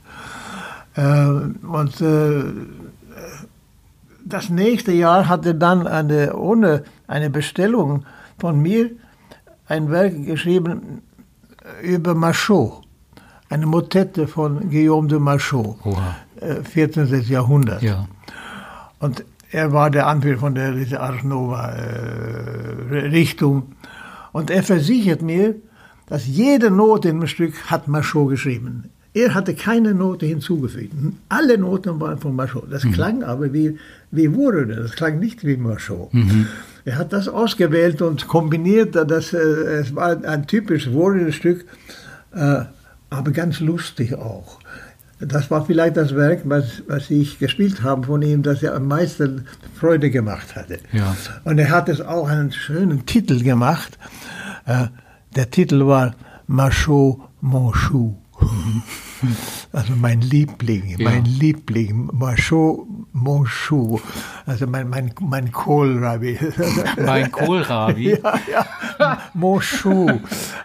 Äh, 0.95 1.27
und 1.67 2.01
äh, 2.01 2.45
das 4.25 4.51
nächste 4.51 4.93
Jahr 4.93 5.29
hatte 5.29 5.57
dann 5.57 5.89
eine, 5.89 6.37
ohne 6.37 6.85
eine 7.09 7.29
Bestellung 7.29 8.05
von 8.39 8.61
mir 8.61 8.91
ein 9.67 9.91
Werk 9.91 10.25
geschrieben 10.25 11.03
über 11.83 12.15
Machot, 12.15 12.83
eine 13.49 13.67
Motette 13.67 14.29
von 14.29 14.71
Guillaume 14.71 15.09
de 15.09 15.19
Machot, 15.19 15.77
Oha. 15.85 16.15
14. 16.71 17.13
Äh, 17.13 17.19
Jahrhundert. 17.23 17.83
Ja. 17.83 18.07
Und 19.01 19.25
er 19.51 19.73
war 19.73 19.91
der 19.91 20.07
Anführer 20.07 20.39
von 20.39 20.55
der 20.55 20.73
Ars 21.01 21.25
Nova 21.25 21.73
äh, 21.73 22.30
Richtung. 22.93 23.73
Und 24.33 24.51
er 24.51 24.63
versichert 24.63 25.23
mir, 25.23 25.57
dass 26.07 26.27
jede 26.27 26.71
Note 26.71 27.09
im 27.09 27.27
Stück 27.27 27.71
hat 27.71 27.89
Machot 27.89 28.31
geschrieben. 28.31 28.91
Er 29.13 29.35
hatte 29.35 29.55
keine 29.55 29.93
Note 29.93 30.27
hinzugefügt. 30.27 30.93
Alle 31.29 31.59
Noten 31.59 31.99
waren 32.01 32.19
von 32.19 32.37
Machot. 32.37 32.71
Das 32.71 32.85
mhm. 32.85 32.93
klang 32.93 33.23
aber 33.25 33.53
wie, 33.53 33.77
wie 34.13 34.33
Wurde, 34.35 34.67
das 34.67 34.93
klang 34.93 35.19
nicht 35.19 35.45
wie 35.45 35.57
Machot. 35.57 36.15
Mhm. 36.15 36.47
Er 36.85 36.97
hat 36.97 37.13
das 37.13 37.27
ausgewählt 37.27 38.03
und 38.03 38.29
kombiniert, 38.29 38.95
dass, 38.95 39.33
äh, 39.33 39.39
es 39.39 39.95
war 39.95 40.25
ein 40.25 40.47
typisch 40.47 40.93
Wurde-Stück, 40.93 41.65
äh, 42.35 42.63
aber 43.11 43.31
ganz 43.33 43.59
lustig 43.59 44.15
auch. 44.15 44.60
Das 45.21 45.51
war 45.51 45.65
vielleicht 45.67 45.97
das 45.97 46.15
Werk, 46.15 46.43
was, 46.45 46.83
was 46.89 47.11
ich 47.11 47.39
gespielt 47.39 47.83
habe 47.83 48.07
von 48.07 48.23
ihm, 48.23 48.43
das 48.43 48.63
er 48.63 48.75
am 48.75 48.89
meisten 48.89 49.47
Freude 49.79 50.11
gemacht 50.11 50.57
hatte. 50.57 50.79
Ja. 50.93 51.15
Und 51.45 51.59
er 51.59 51.71
hat 51.71 51.89
es 51.89 52.01
auch 52.01 52.29
einen 52.29 52.53
schönen 52.53 53.05
Titel 53.05 53.43
gemacht. 53.43 53.99
Äh, 54.65 54.87
der 55.37 55.51
Titel 55.51 55.87
war 55.87 56.15
Machot 56.47 57.21
Monchou. 57.41 58.17
Also 59.73 59.93
mein 59.95 60.23
Liebling, 60.23 60.97
ja. 60.99 61.11
mein 61.11 61.27
Liebling, 61.27 62.09
Machot 62.13 62.87
Monchou, 63.13 64.01
also 64.47 64.67
mein, 64.67 64.89
mein, 64.89 65.13
mein 65.21 65.53
Kohlrabi. 65.53 66.39
Mein 66.97 67.31
Kohlrabi? 67.31 68.11
ja, 68.25 68.67
ja, 68.99 69.19
Monchou. 69.35 70.11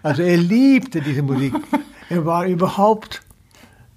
Also 0.01 0.21
er 0.21 0.37
liebte 0.37 1.01
diese 1.01 1.21
Musik. 1.21 1.53
Er 2.09 2.25
war 2.25 2.45
überhaupt 2.45 3.24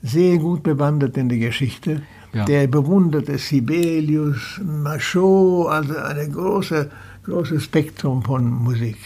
sehr 0.03 0.39
gut 0.39 0.63
bewandert 0.63 1.17
in 1.17 1.29
die 1.29 1.39
Geschichte. 1.39 2.03
Ja. 2.33 2.45
Der 2.45 2.67
bewunderte 2.67 3.39
Sibelius, 3.39 4.61
Machot, 4.63 5.69
also 5.69 5.97
ein 5.97 6.33
großes 6.33 6.87
große 7.29 7.61
Spektrum 7.61 8.23
von 8.23 8.49
Musik. 8.51 8.97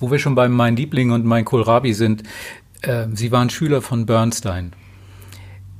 Wo 0.00 0.10
wir 0.10 0.18
schon 0.18 0.34
bei 0.34 0.48
Mein 0.48 0.76
Liebling 0.76 1.10
und 1.10 1.24
Mein 1.24 1.44
Kohlrabi 1.44 1.92
sind, 1.92 2.22
äh, 2.82 3.06
Sie 3.12 3.30
waren 3.32 3.50
Schüler 3.50 3.82
von 3.82 4.06
Bernstein. 4.06 4.72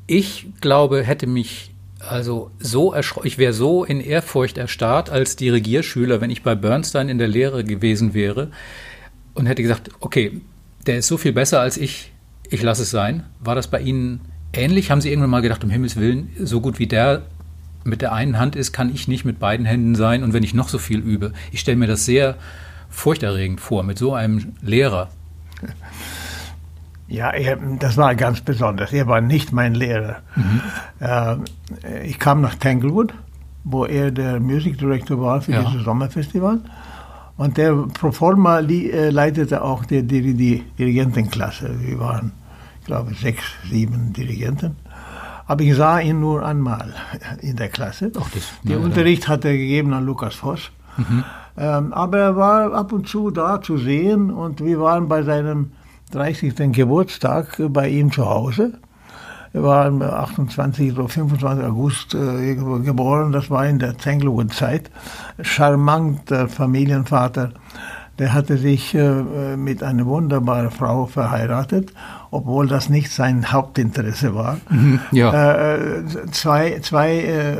Ich 0.06 0.46
glaube, 0.60 1.02
hätte 1.02 1.26
mich 1.26 1.72
also 1.98 2.50
so 2.58 2.94
ich 3.24 3.38
wäre 3.38 3.52
so 3.52 3.82
in 3.82 4.00
Ehrfurcht 4.00 4.58
erstarrt 4.58 5.10
als 5.10 5.34
Dirigierschüler, 5.34 6.20
wenn 6.20 6.30
ich 6.30 6.42
bei 6.42 6.54
Bernstein 6.54 7.08
in 7.08 7.18
der 7.18 7.26
Lehre 7.26 7.64
gewesen 7.64 8.14
wäre 8.14 8.50
und 9.34 9.46
hätte 9.46 9.62
gesagt, 9.62 9.90
okay, 10.00 10.40
der 10.86 10.98
ist 10.98 11.08
so 11.08 11.16
viel 11.16 11.32
besser 11.32 11.60
als 11.60 11.76
ich, 11.78 12.12
ich 12.48 12.62
lasse 12.62 12.82
es 12.82 12.90
sein. 12.90 13.24
War 13.40 13.54
das 13.54 13.68
bei 13.68 13.80
Ihnen 13.80 14.20
ähnlich? 14.52 14.90
Haben 14.90 15.00
Sie 15.00 15.10
irgendwann 15.10 15.30
mal 15.30 15.42
gedacht, 15.42 15.64
um 15.64 15.70
Himmels 15.70 15.96
Willen, 15.96 16.30
so 16.38 16.60
gut 16.60 16.78
wie 16.78 16.86
der 16.86 17.22
mit 17.86 18.02
der 18.02 18.12
einen 18.12 18.38
Hand 18.38 18.56
ist, 18.56 18.72
kann 18.72 18.92
ich 18.92 19.08
nicht 19.08 19.24
mit 19.24 19.38
beiden 19.38 19.64
Händen 19.64 19.94
sein 19.94 20.22
und 20.22 20.32
wenn 20.32 20.42
ich 20.42 20.54
noch 20.54 20.68
so 20.68 20.78
viel 20.78 20.98
übe. 20.98 21.32
Ich 21.52 21.60
stelle 21.60 21.76
mir 21.76 21.86
das 21.86 22.04
sehr 22.04 22.36
furchterregend 22.90 23.60
vor, 23.60 23.82
mit 23.84 23.98
so 23.98 24.14
einem 24.14 24.54
Lehrer. 24.60 25.08
Ja, 27.08 27.30
er, 27.30 27.56
das 27.78 27.96
war 27.96 28.14
ganz 28.16 28.40
besonders. 28.40 28.92
Er 28.92 29.06
war 29.06 29.20
nicht 29.20 29.52
mein 29.52 29.74
Lehrer. 29.74 30.16
Mhm. 30.34 30.60
Äh, 31.00 31.36
ich 32.04 32.18
kam 32.18 32.40
nach 32.40 32.56
Tanglewood, 32.56 33.14
wo 33.62 33.84
er 33.84 34.10
der 34.10 34.40
Music 34.40 34.78
Director 34.78 35.20
war 35.20 35.40
für 35.40 35.52
ja. 35.52 35.62
dieses 35.62 35.84
Sommerfestival. 35.84 36.60
Und 37.36 37.58
der 37.58 37.74
pro 37.74 38.10
forma 38.10 38.60
äh, 38.60 39.10
leitete 39.10 39.62
auch 39.62 39.84
die, 39.84 40.02
die, 40.02 40.34
die 40.34 40.64
Dirigentenklasse. 40.78 41.76
Wir 41.80 42.00
waren 42.00 42.32
glaube 42.86 43.14
sechs, 43.14 43.44
sieben 43.68 44.12
Dirigenten. 44.12 44.76
Aber 45.46 45.62
ich 45.62 45.76
sah 45.76 46.00
ihn 46.00 46.20
nur 46.20 46.44
einmal 46.44 46.94
in 47.40 47.56
der 47.56 47.68
Klasse. 47.68 48.10
Ach, 48.18 48.28
das, 48.30 48.52
Der 48.64 48.80
Unterricht 48.80 49.28
hat 49.28 49.44
er 49.44 49.52
gegeben 49.52 49.92
an 49.92 50.04
Lukas 50.04 50.34
Voss. 50.36 50.70
Mhm. 50.96 51.24
Ähm, 51.58 51.92
aber 51.92 52.18
er 52.18 52.36
war 52.36 52.74
ab 52.74 52.92
und 52.92 53.08
zu 53.08 53.30
da 53.30 53.60
zu 53.62 53.78
sehen 53.78 54.30
und 54.30 54.62
wir 54.64 54.80
waren 54.80 55.08
bei 55.08 55.22
seinem 55.22 55.72
30. 56.12 56.72
Geburtstag 56.72 57.60
bei 57.70 57.88
ihm 57.88 58.10
zu 58.12 58.26
Hause. 58.26 58.78
Er 59.52 59.62
war 59.62 59.86
am 59.86 60.02
28. 60.02 60.92
oder 60.92 61.08
25. 61.08 61.64
August 61.64 62.14
äh, 62.14 62.54
geboren, 62.54 63.32
das 63.32 63.48
war 63.48 63.66
in 63.66 63.78
der 63.78 63.96
Tanglewood-Zeit. 63.96 64.90
Charmanter 65.40 66.48
Familienvater. 66.48 67.52
Der 68.18 68.32
hatte 68.32 68.56
sich 68.56 68.94
äh, 68.94 69.56
mit 69.56 69.82
einer 69.82 70.06
wunderbaren 70.06 70.70
Frau 70.70 71.06
verheiratet 71.06 71.92
obwohl 72.36 72.66
das 72.66 72.90
nicht 72.90 73.10
sein 73.10 73.50
Hauptinteresse 73.50 74.34
war. 74.34 74.58
Mhm, 74.68 75.00
ja. 75.10 75.74
Äh, 75.74 76.04
zwei 76.32 76.80
zwei 76.80 77.16
äh, 77.16 77.56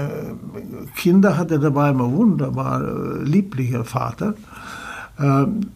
Kinder 0.95 1.39
hatte 1.39 1.59
dabei, 1.59 1.89
ein 1.89 1.99
wunderbar 1.99 2.83
lieblicher 3.23 3.85
Vater. 3.85 4.35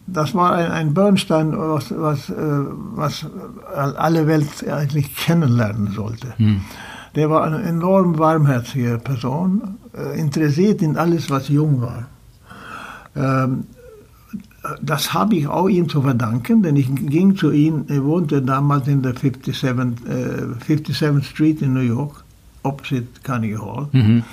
Das 0.05 0.35
war 0.35 0.53
ein, 0.53 0.71
ein 0.71 0.93
Bernstein, 0.93 1.57
was, 1.57 1.91
was, 1.97 2.31
was 2.31 3.25
alle 3.73 4.27
Welt 4.27 4.47
eigentlich 4.69 5.15
kennenlernen 5.15 5.93
sollte. 5.93 6.27
Mhm. 6.37 6.61
Der 7.15 7.31
war 7.31 7.43
eine 7.43 7.63
enorm 7.63 8.19
warmherzige 8.19 8.99
Person, 8.99 9.79
interessiert 10.15 10.83
in 10.83 10.95
alles, 10.95 11.31
was 11.31 11.49
jung 11.49 11.81
war. 11.81 12.03
Ähm, 13.15 13.65
das 14.81 15.13
habe 15.13 15.35
ich 15.35 15.47
auch 15.47 15.67
ihm 15.67 15.89
zu 15.89 16.01
verdanken, 16.01 16.61
denn 16.61 16.75
ich 16.75 16.93
ging 16.93 17.35
zu 17.35 17.51
ihm, 17.51 17.85
er 17.87 18.03
wohnte 18.03 18.41
damals 18.41 18.87
in 18.87 19.01
der 19.01 19.15
57, 19.15 19.63
äh, 19.63 19.63
57th 19.63 21.23
Street 21.23 21.61
in 21.61 21.73
New 21.73 21.81
York, 21.81 22.23
opposite 22.63 23.07
Carnegie 23.23 23.57
Hall. 23.57 23.87
Mhm. 23.91 24.23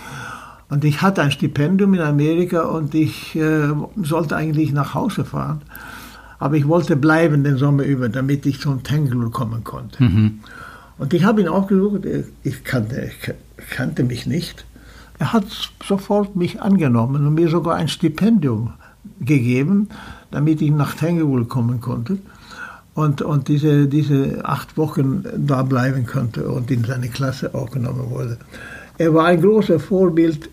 Und 0.69 0.85
ich 0.85 1.01
hatte 1.01 1.23
ein 1.23 1.31
Stipendium 1.31 1.95
in 1.95 2.01
Amerika 2.01 2.63
und 2.63 2.95
ich 2.95 3.35
äh, 3.37 3.69
sollte 4.03 4.37
eigentlich 4.37 4.73
nach 4.73 4.93
Hause 4.95 5.25
fahren. 5.25 5.63
Aber 6.39 6.57
ich 6.57 6.69
wollte 6.69 6.95
bleiben 6.95 7.43
den 7.43 7.57
Sommer 7.57 7.85
über, 7.85 8.09
damit 8.11 8.45
ich 8.45 8.61
zum 8.61 8.83
Tangle 8.83 9.31
kommen 9.31 9.65
konnte. 9.65 10.03
Mhm. 10.03 10.41
Und 10.99 11.15
ich 11.15 11.25
habe 11.25 11.41
ihn 11.41 11.49
aufgesucht, 11.49 12.03
ich 12.43 12.65
kannte, 12.65 13.11
ich 13.11 13.71
kannte 13.71 14.05
mich 14.05 14.27
nicht. 14.27 14.67
Er 15.19 15.33
hat 15.33 15.47
sofort 15.83 16.37
mich 16.37 16.61
angenommen 16.61 17.27
und 17.27 17.35
mir 17.35 17.49
sogar 17.49 17.77
ein 17.77 17.89
Stipendium 17.89 18.75
gegeben, 19.21 19.89
damit 20.31 20.63
ich 20.63 20.71
nach 20.71 20.95
Tangle 20.95 21.45
kommen 21.45 21.81
konnte 21.81 22.19
und, 22.95 23.23
und 23.23 23.49
diese, 23.49 23.87
diese 23.87 24.45
acht 24.45 24.77
Wochen 24.77 25.25
da 25.37 25.63
bleiben 25.63 26.05
konnte 26.05 26.49
und 26.49 26.71
in 26.71 26.85
seine 26.85 27.09
Klasse 27.09 27.55
aufgenommen 27.55 28.11
wurde. 28.11 28.39
Er 28.99 29.15
war 29.15 29.27
ein 29.27 29.41
großes 29.41 29.83
Vorbild 29.85 30.51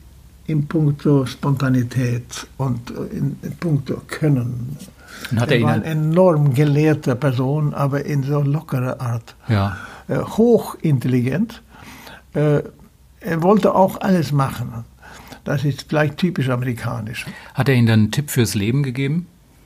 in 0.47 0.67
puncto 0.67 1.25
Spontanität 1.25 2.47
und 2.57 2.91
in, 3.11 3.35
in 3.41 3.51
puncto 3.59 4.01
Können. 4.07 4.77
er, 5.35 5.51
er 5.51 5.61
war 5.63 5.73
eine 5.73 5.85
enorm 5.85 6.53
gelehrte 6.53 7.15
Person, 7.15 7.73
aber 7.73 8.05
in 8.05 8.21
so 8.21 8.41
lockerer 8.41 9.01
Art. 9.01 9.35
Ja. 9.47 9.77
Äh, 10.07 10.19
hochintelligent. 10.19 11.63
Äh, 12.33 12.61
er 13.21 13.41
wollte 13.41 13.73
auch 13.73 14.01
alles 14.01 14.31
machen. 14.31 14.85
Das 15.45 15.65
ist 15.65 15.85
vielleicht 15.89 16.17
typisch 16.17 16.49
amerikanisch. 16.49 17.25
Hat 17.55 17.69
er 17.69 17.75
Ihnen 17.75 17.87
dann 17.87 17.99
einen 18.01 18.11
Tipp 18.11 18.29
fürs 18.29 18.53
Leben 18.53 18.83
gegeben? 18.83 19.25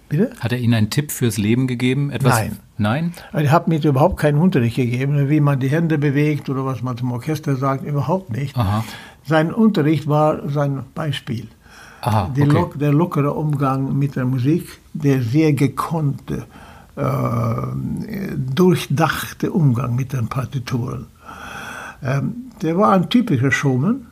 Bitte? 0.10 0.32
Hat 0.40 0.52
er 0.52 0.58
Ihnen 0.58 0.74
einen 0.74 0.90
Tipp 0.90 1.12
fürs 1.12 1.38
Leben 1.38 1.68
gegeben? 1.68 2.10
Etwas 2.10 2.34
Nein. 2.34 2.58
Nein? 2.78 3.14
Er 3.32 3.52
hat 3.52 3.68
mir 3.68 3.84
überhaupt 3.84 4.18
keinen 4.18 4.40
Unterricht 4.40 4.76
gegeben, 4.76 5.30
wie 5.30 5.40
man 5.40 5.60
die 5.60 5.70
Hände 5.70 5.98
bewegt 5.98 6.50
oder 6.50 6.66
was 6.66 6.82
man 6.82 6.98
zum 6.98 7.12
Orchester 7.12 7.56
sagt, 7.56 7.86
überhaupt 7.86 8.32
nicht. 8.32 8.58
Aha. 8.58 8.84
Sein 9.26 9.54
Unterricht 9.54 10.08
war 10.08 10.50
sein 10.50 10.84
Beispiel. 10.96 11.48
Aha, 12.02 12.30
okay. 12.32 12.44
Lo 12.46 12.74
der 12.76 12.92
lockere 12.92 13.34
Umgang 13.34 13.98
mit 13.98 14.16
der 14.16 14.26
Musik, 14.26 14.80
der 14.94 15.22
sehr 15.22 15.54
gekonnte, 15.54 16.46
äh, 16.96 17.04
durchdachte 18.56 19.52
Umgang 19.52 19.96
mit 19.96 20.14
den 20.14 20.28
Partituren. 20.28 21.08
Ähm, 22.02 22.52
der 22.62 22.78
war 22.78 22.94
ein 22.94 23.10
typischer 23.10 23.52
Showman, 23.52 24.08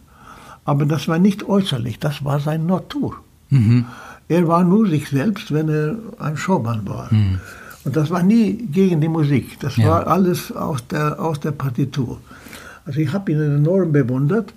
aber 0.65 0.85
das 0.85 1.07
war 1.07 1.17
nicht 1.17 1.43
äußerlich, 1.47 1.99
das 1.99 2.23
war 2.23 2.39
seine 2.39 2.65
Natur. 2.65 3.15
Mhm. 3.49 3.85
Er 4.29 4.47
war 4.47 4.63
nur 4.63 4.87
sich 4.87 5.09
selbst, 5.09 5.53
wenn 5.53 5.69
er 5.69 5.97
ein 6.19 6.35
Showman 6.35 6.87
war. 6.87 7.13
Mhm. 7.13 7.39
Und 7.85 7.95
das 7.95 8.09
war 8.09 8.21
nie 8.21 8.67
gegen 8.71 8.99
die 8.99 9.07
Musik, 9.07 9.59
das 9.61 9.77
ja. 9.77 9.87
war 9.87 10.07
alles 10.07 10.51
aus 10.51 10.85
der, 10.87 11.19
aus 11.21 11.39
der 11.39 11.51
Partitur. 11.51 12.19
Also 12.85 12.99
ich 12.99 13.13
habe 13.13 13.31
ihn 13.31 13.39
enorm 13.39 13.91
bewundert. 13.91 14.53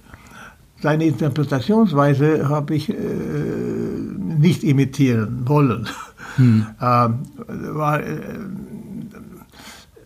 Seine 0.83 1.05
Interpretationsweise 1.05 2.49
habe 2.49 2.75
ich 2.75 2.89
äh, 2.89 2.95
nicht 4.39 4.65
imitieren 4.65 5.43
wollen. 5.47 5.87
Mhm. 6.39 6.67
Ähm, 6.81 7.19
war, 7.75 8.01
äh, 8.01 8.21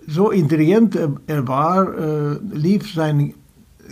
so 0.06 0.30
intelligent 0.30 0.98
er 1.26 1.46
war, 1.46 1.96
äh, 1.96 2.38
lief 2.52 2.92
sein 2.92 3.34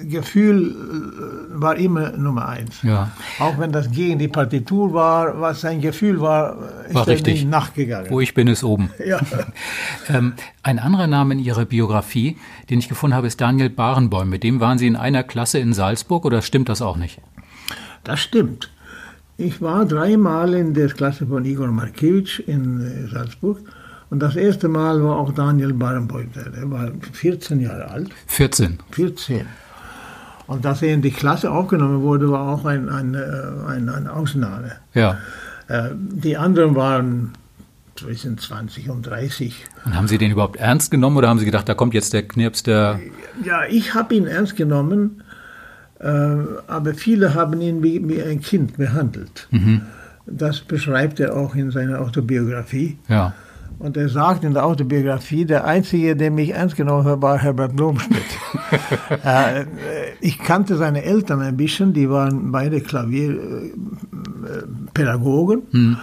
Gefühl 0.04 0.70
äh, 0.70 1.60
war 1.60 1.76
immer 1.76 2.12
Nummer 2.12 2.48
eins. 2.48 2.82
Ja. 2.82 3.10
Auch 3.38 3.58
wenn 3.58 3.72
das 3.72 3.90
gegen 3.90 4.18
die 4.18 4.28
Partitur 4.28 4.92
war, 4.92 5.40
was 5.40 5.60
sein 5.60 5.80
Gefühl 5.80 6.20
war, 6.20 6.56
ist 6.86 6.94
war 6.94 7.06
richtig. 7.06 7.44
nachgegangen. 7.44 8.10
Wo 8.10 8.20
ich 8.20 8.34
bin, 8.34 8.48
ist 8.48 8.64
oben. 8.64 8.90
Ja. 9.04 9.20
ähm, 10.08 10.34
ein 10.62 10.78
anderer 10.78 11.08
Name 11.08 11.34
in 11.34 11.40
Ihrer 11.40 11.64
Biografie, 11.64 12.36
den 12.70 12.78
ich 12.78 12.88
gefunden 12.88 13.16
habe, 13.16 13.26
ist 13.26 13.40
Daniel 13.40 13.68
Barenboim. 13.68 14.28
Mit 14.28 14.44
dem 14.44 14.60
waren 14.60 14.78
Sie 14.78 14.86
in 14.86 14.96
einer 14.96 15.24
Klasse 15.24 15.58
in 15.58 15.72
Salzburg 15.72 16.24
oder 16.24 16.40
stimmt 16.40 16.68
das 16.68 16.80
auch 16.80 16.96
nicht? 16.96 17.20
Das 18.04 18.20
stimmt. 18.20 18.70
Ich 19.36 19.60
war 19.60 19.84
dreimal 19.84 20.54
in 20.54 20.72
der 20.72 20.88
Klasse 20.88 21.26
von 21.26 21.44
Igor 21.44 21.68
Markiewicz 21.68 22.38
in 22.38 22.80
äh, 22.80 23.08
Salzburg. 23.08 23.58
Und 24.12 24.20
das 24.20 24.36
erste 24.36 24.68
Mal 24.68 25.02
war 25.02 25.16
auch 25.16 25.32
Daniel 25.32 25.72
Barenboim. 25.72 26.30
Der 26.34 26.70
war 26.70 26.92
14 27.12 27.60
Jahre 27.60 27.88
alt. 27.88 28.10
14? 28.26 28.78
14. 28.90 29.46
Und 30.46 30.64
dass 30.64 30.82
er 30.82 30.92
in 30.94 31.02
die 31.02 31.10
Klasse 31.10 31.50
aufgenommen 31.50 32.02
wurde, 32.02 32.30
war 32.30 32.48
auch 32.48 32.64
ein, 32.64 32.88
ein, 32.88 33.14
äh, 33.14 33.18
ein, 33.68 33.88
eine 33.88 34.12
Ausnahme. 34.12 34.72
Ja. 34.94 35.18
Äh, 35.68 35.90
die 35.94 36.36
anderen 36.36 36.74
waren 36.74 37.32
zwischen 37.96 38.38
20 38.38 38.90
und 38.90 39.06
30. 39.06 39.64
Und 39.84 39.96
haben 39.96 40.08
Sie 40.08 40.18
den 40.18 40.30
überhaupt 40.30 40.56
ernst 40.56 40.90
genommen 40.90 41.16
oder 41.16 41.28
haben 41.28 41.38
Sie 41.38 41.44
gedacht, 41.44 41.68
da 41.68 41.74
kommt 41.74 41.94
jetzt 41.94 42.12
der 42.12 42.26
Knirps, 42.26 42.62
der... 42.62 43.00
Ja, 43.44 43.64
ich 43.68 43.94
habe 43.94 44.14
ihn 44.14 44.26
ernst 44.26 44.56
genommen, 44.56 45.22
äh, 46.00 46.08
aber 46.66 46.94
viele 46.94 47.34
haben 47.34 47.60
ihn 47.60 47.82
wie, 47.82 48.06
wie 48.08 48.22
ein 48.22 48.40
Kind 48.40 48.76
behandelt. 48.76 49.46
Mhm. 49.50 49.82
Das 50.26 50.60
beschreibt 50.60 51.20
er 51.20 51.36
auch 51.36 51.54
in 51.54 51.70
seiner 51.70 52.00
Autobiografie. 52.00 52.98
Ja. 53.08 53.34
Und 53.82 53.96
er 53.96 54.08
sagt 54.08 54.44
in 54.44 54.54
der 54.54 54.64
Autobiografie, 54.64 55.44
der 55.44 55.64
Einzige, 55.64 56.14
der 56.14 56.30
mich 56.30 56.50
ernst 56.50 56.76
genommen 56.76 57.04
hat, 57.04 57.20
war 57.20 57.36
Herbert 57.36 57.74
Blomstedt. 57.74 58.22
äh, 59.24 59.64
ich 60.20 60.38
kannte 60.38 60.76
seine 60.76 61.02
Eltern 61.02 61.40
ein 61.40 61.56
bisschen, 61.56 61.92
die 61.92 62.08
waren 62.08 62.52
beide 62.52 62.80
Klavierpädagogen. 62.80 65.62
Hm. 65.72 65.96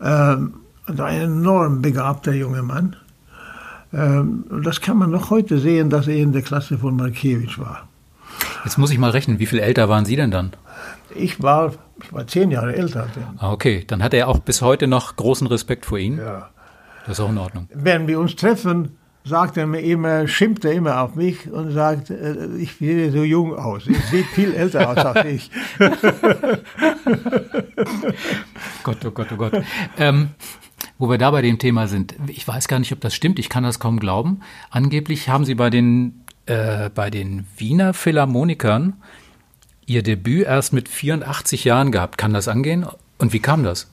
Ähm, 0.00 0.54
ein 0.86 1.20
enorm 1.20 1.82
begabter 1.82 2.32
junger 2.32 2.62
Mann. 2.62 2.96
Ähm, 3.92 4.46
das 4.64 4.80
kann 4.80 4.96
man 4.96 5.10
noch 5.10 5.28
heute 5.28 5.58
sehen, 5.58 5.90
dass 5.90 6.08
er 6.08 6.16
in 6.16 6.32
der 6.32 6.40
Klasse 6.40 6.78
von 6.78 6.96
Markiewicz 6.96 7.58
war. 7.58 7.86
Jetzt 8.64 8.78
muss 8.78 8.90
ich 8.90 8.98
mal 8.98 9.10
rechnen, 9.10 9.38
wie 9.38 9.46
viel 9.46 9.58
älter 9.58 9.90
waren 9.90 10.06
Sie 10.06 10.16
denn 10.16 10.30
dann? 10.30 10.54
Ich 11.14 11.42
war, 11.42 11.74
ich 12.02 12.10
war 12.14 12.26
zehn 12.26 12.50
Jahre 12.50 12.74
älter. 12.74 13.08
Ah, 13.36 13.52
okay, 13.52 13.84
dann 13.86 14.02
hat 14.02 14.14
er 14.14 14.28
auch 14.28 14.38
bis 14.38 14.62
heute 14.62 14.86
noch 14.86 15.16
großen 15.16 15.46
Respekt 15.46 15.84
vor 15.84 15.98
Ihnen. 15.98 16.16
Ja. 16.16 16.48
Das 17.06 17.18
ist 17.18 17.24
auch 17.24 17.30
in 17.30 17.38
Ordnung. 17.38 17.68
Wenn 17.72 18.06
wir 18.08 18.18
uns 18.18 18.34
treffen, 18.36 18.96
sagt 19.24 19.56
er 19.56 19.66
mir 19.66 19.80
immer, 19.80 20.28
schimpft 20.28 20.64
er 20.64 20.72
immer 20.72 21.00
auf 21.00 21.14
mich 21.14 21.50
und 21.50 21.70
sagt, 21.70 22.10
äh, 22.10 22.56
ich 22.56 22.76
sehe 22.76 23.10
so 23.10 23.22
jung 23.22 23.54
aus. 23.54 23.86
Ich 23.86 24.02
sehe 24.06 24.24
viel 24.24 24.54
älter 24.54 24.90
aus 24.90 24.98
als 24.98 25.24
ich. 25.26 25.50
Gott, 28.82 29.04
oh 29.04 29.10
Gott, 29.10 29.28
oh 29.32 29.36
Gott. 29.36 29.62
Ähm, 29.98 30.30
wo 30.98 31.08
wir 31.08 31.18
da 31.18 31.30
bei 31.30 31.42
dem 31.42 31.58
Thema 31.58 31.88
sind, 31.88 32.14
ich 32.26 32.46
weiß 32.46 32.68
gar 32.68 32.78
nicht, 32.78 32.92
ob 32.92 33.00
das 33.00 33.14
stimmt, 33.14 33.38
ich 33.38 33.48
kann 33.48 33.64
das 33.64 33.78
kaum 33.78 33.98
glauben. 33.98 34.40
Angeblich 34.70 35.28
haben 35.28 35.44
Sie 35.44 35.54
bei 35.54 35.70
den, 35.70 36.24
äh, 36.46 36.90
bei 36.90 37.10
den 37.10 37.46
Wiener 37.56 37.94
Philharmonikern 37.94 38.94
Ihr 39.86 40.02
Debüt 40.02 40.46
erst 40.46 40.72
mit 40.72 40.88
84 40.88 41.64
Jahren 41.64 41.92
gehabt. 41.92 42.16
Kann 42.16 42.32
das 42.32 42.48
angehen? 42.48 42.86
Und 43.18 43.32
wie 43.32 43.40
kam 43.40 43.64
das? 43.64 43.90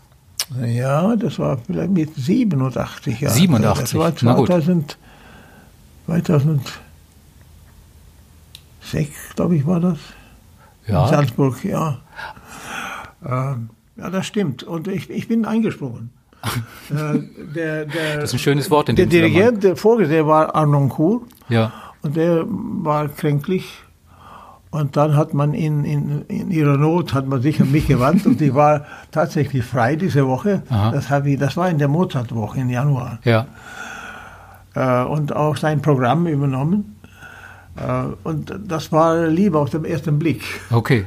Ja, 0.59 1.15
das 1.15 1.39
war 1.39 1.57
vielleicht 1.57 1.91
mit 1.91 2.13
87 2.15 3.21
Jahren. 3.21 3.33
87, 3.33 3.83
das 3.83 3.95
war 3.95 4.15
2000, 4.15 4.97
2006, 6.05 6.65
glaube 9.35 9.55
ich, 9.55 9.65
war 9.65 9.79
das. 9.79 9.97
Ja. 10.87 11.03
In 11.03 11.09
Salzburg, 11.09 11.63
ja. 11.63 11.99
Ähm, 13.25 13.69
ja, 13.95 14.09
das 14.09 14.27
stimmt. 14.27 14.63
Und 14.63 14.87
ich, 14.87 15.09
ich 15.09 15.27
bin 15.27 15.45
eingesprungen. 15.45 16.09
äh, 16.89 17.19
der, 17.53 17.85
der, 17.85 18.15
das 18.15 18.25
ist 18.25 18.33
ein 18.33 18.39
schönes 18.39 18.71
Wort 18.71 18.89
in 18.89 18.95
dem 18.95 19.09
Der 19.09 19.21
Dirigent, 19.21 19.63
der 19.63 19.75
Vorgesehene 19.75 20.27
war 20.27 20.55
Arnon 20.55 20.89
Kuhl. 20.89 21.21
Ja. 21.49 21.71
Und 22.01 22.15
der 22.15 22.45
war 22.47 23.07
kränklich 23.07 23.83
und 24.71 24.95
dann 24.95 25.17
hat 25.17 25.33
man 25.33 25.53
in, 25.53 25.83
in, 25.83 26.21
in 26.27 26.49
ihrer 26.49 26.77
Not, 26.77 27.13
hat 27.13 27.27
man 27.27 27.41
sich 27.41 27.61
an 27.61 27.71
mich 27.71 27.87
gewandt 27.87 28.25
und 28.25 28.41
ich 28.41 28.53
war 28.55 28.85
tatsächlich 29.11 29.65
frei 29.65 29.97
diese 29.97 30.25
Woche. 30.25 30.63
Das, 30.69 31.11
ich, 31.25 31.37
das 31.37 31.57
war 31.57 31.69
in 31.69 31.77
der 31.77 31.89
Mozartwoche 31.89 32.61
im 32.61 32.69
Januar. 32.69 33.19
Ja. 33.25 33.47
Äh, 34.73 35.03
und 35.03 35.35
auch 35.35 35.57
sein 35.57 35.81
Programm 35.81 36.25
übernommen. 36.25 36.95
Äh, 37.75 38.05
und 38.23 38.57
das 38.65 38.93
war 38.93 39.27
Liebe 39.27 39.59
auf 39.59 39.69
den 39.69 39.83
ersten 39.83 40.17
Blick. 40.17 40.43
Okay. 40.69 41.05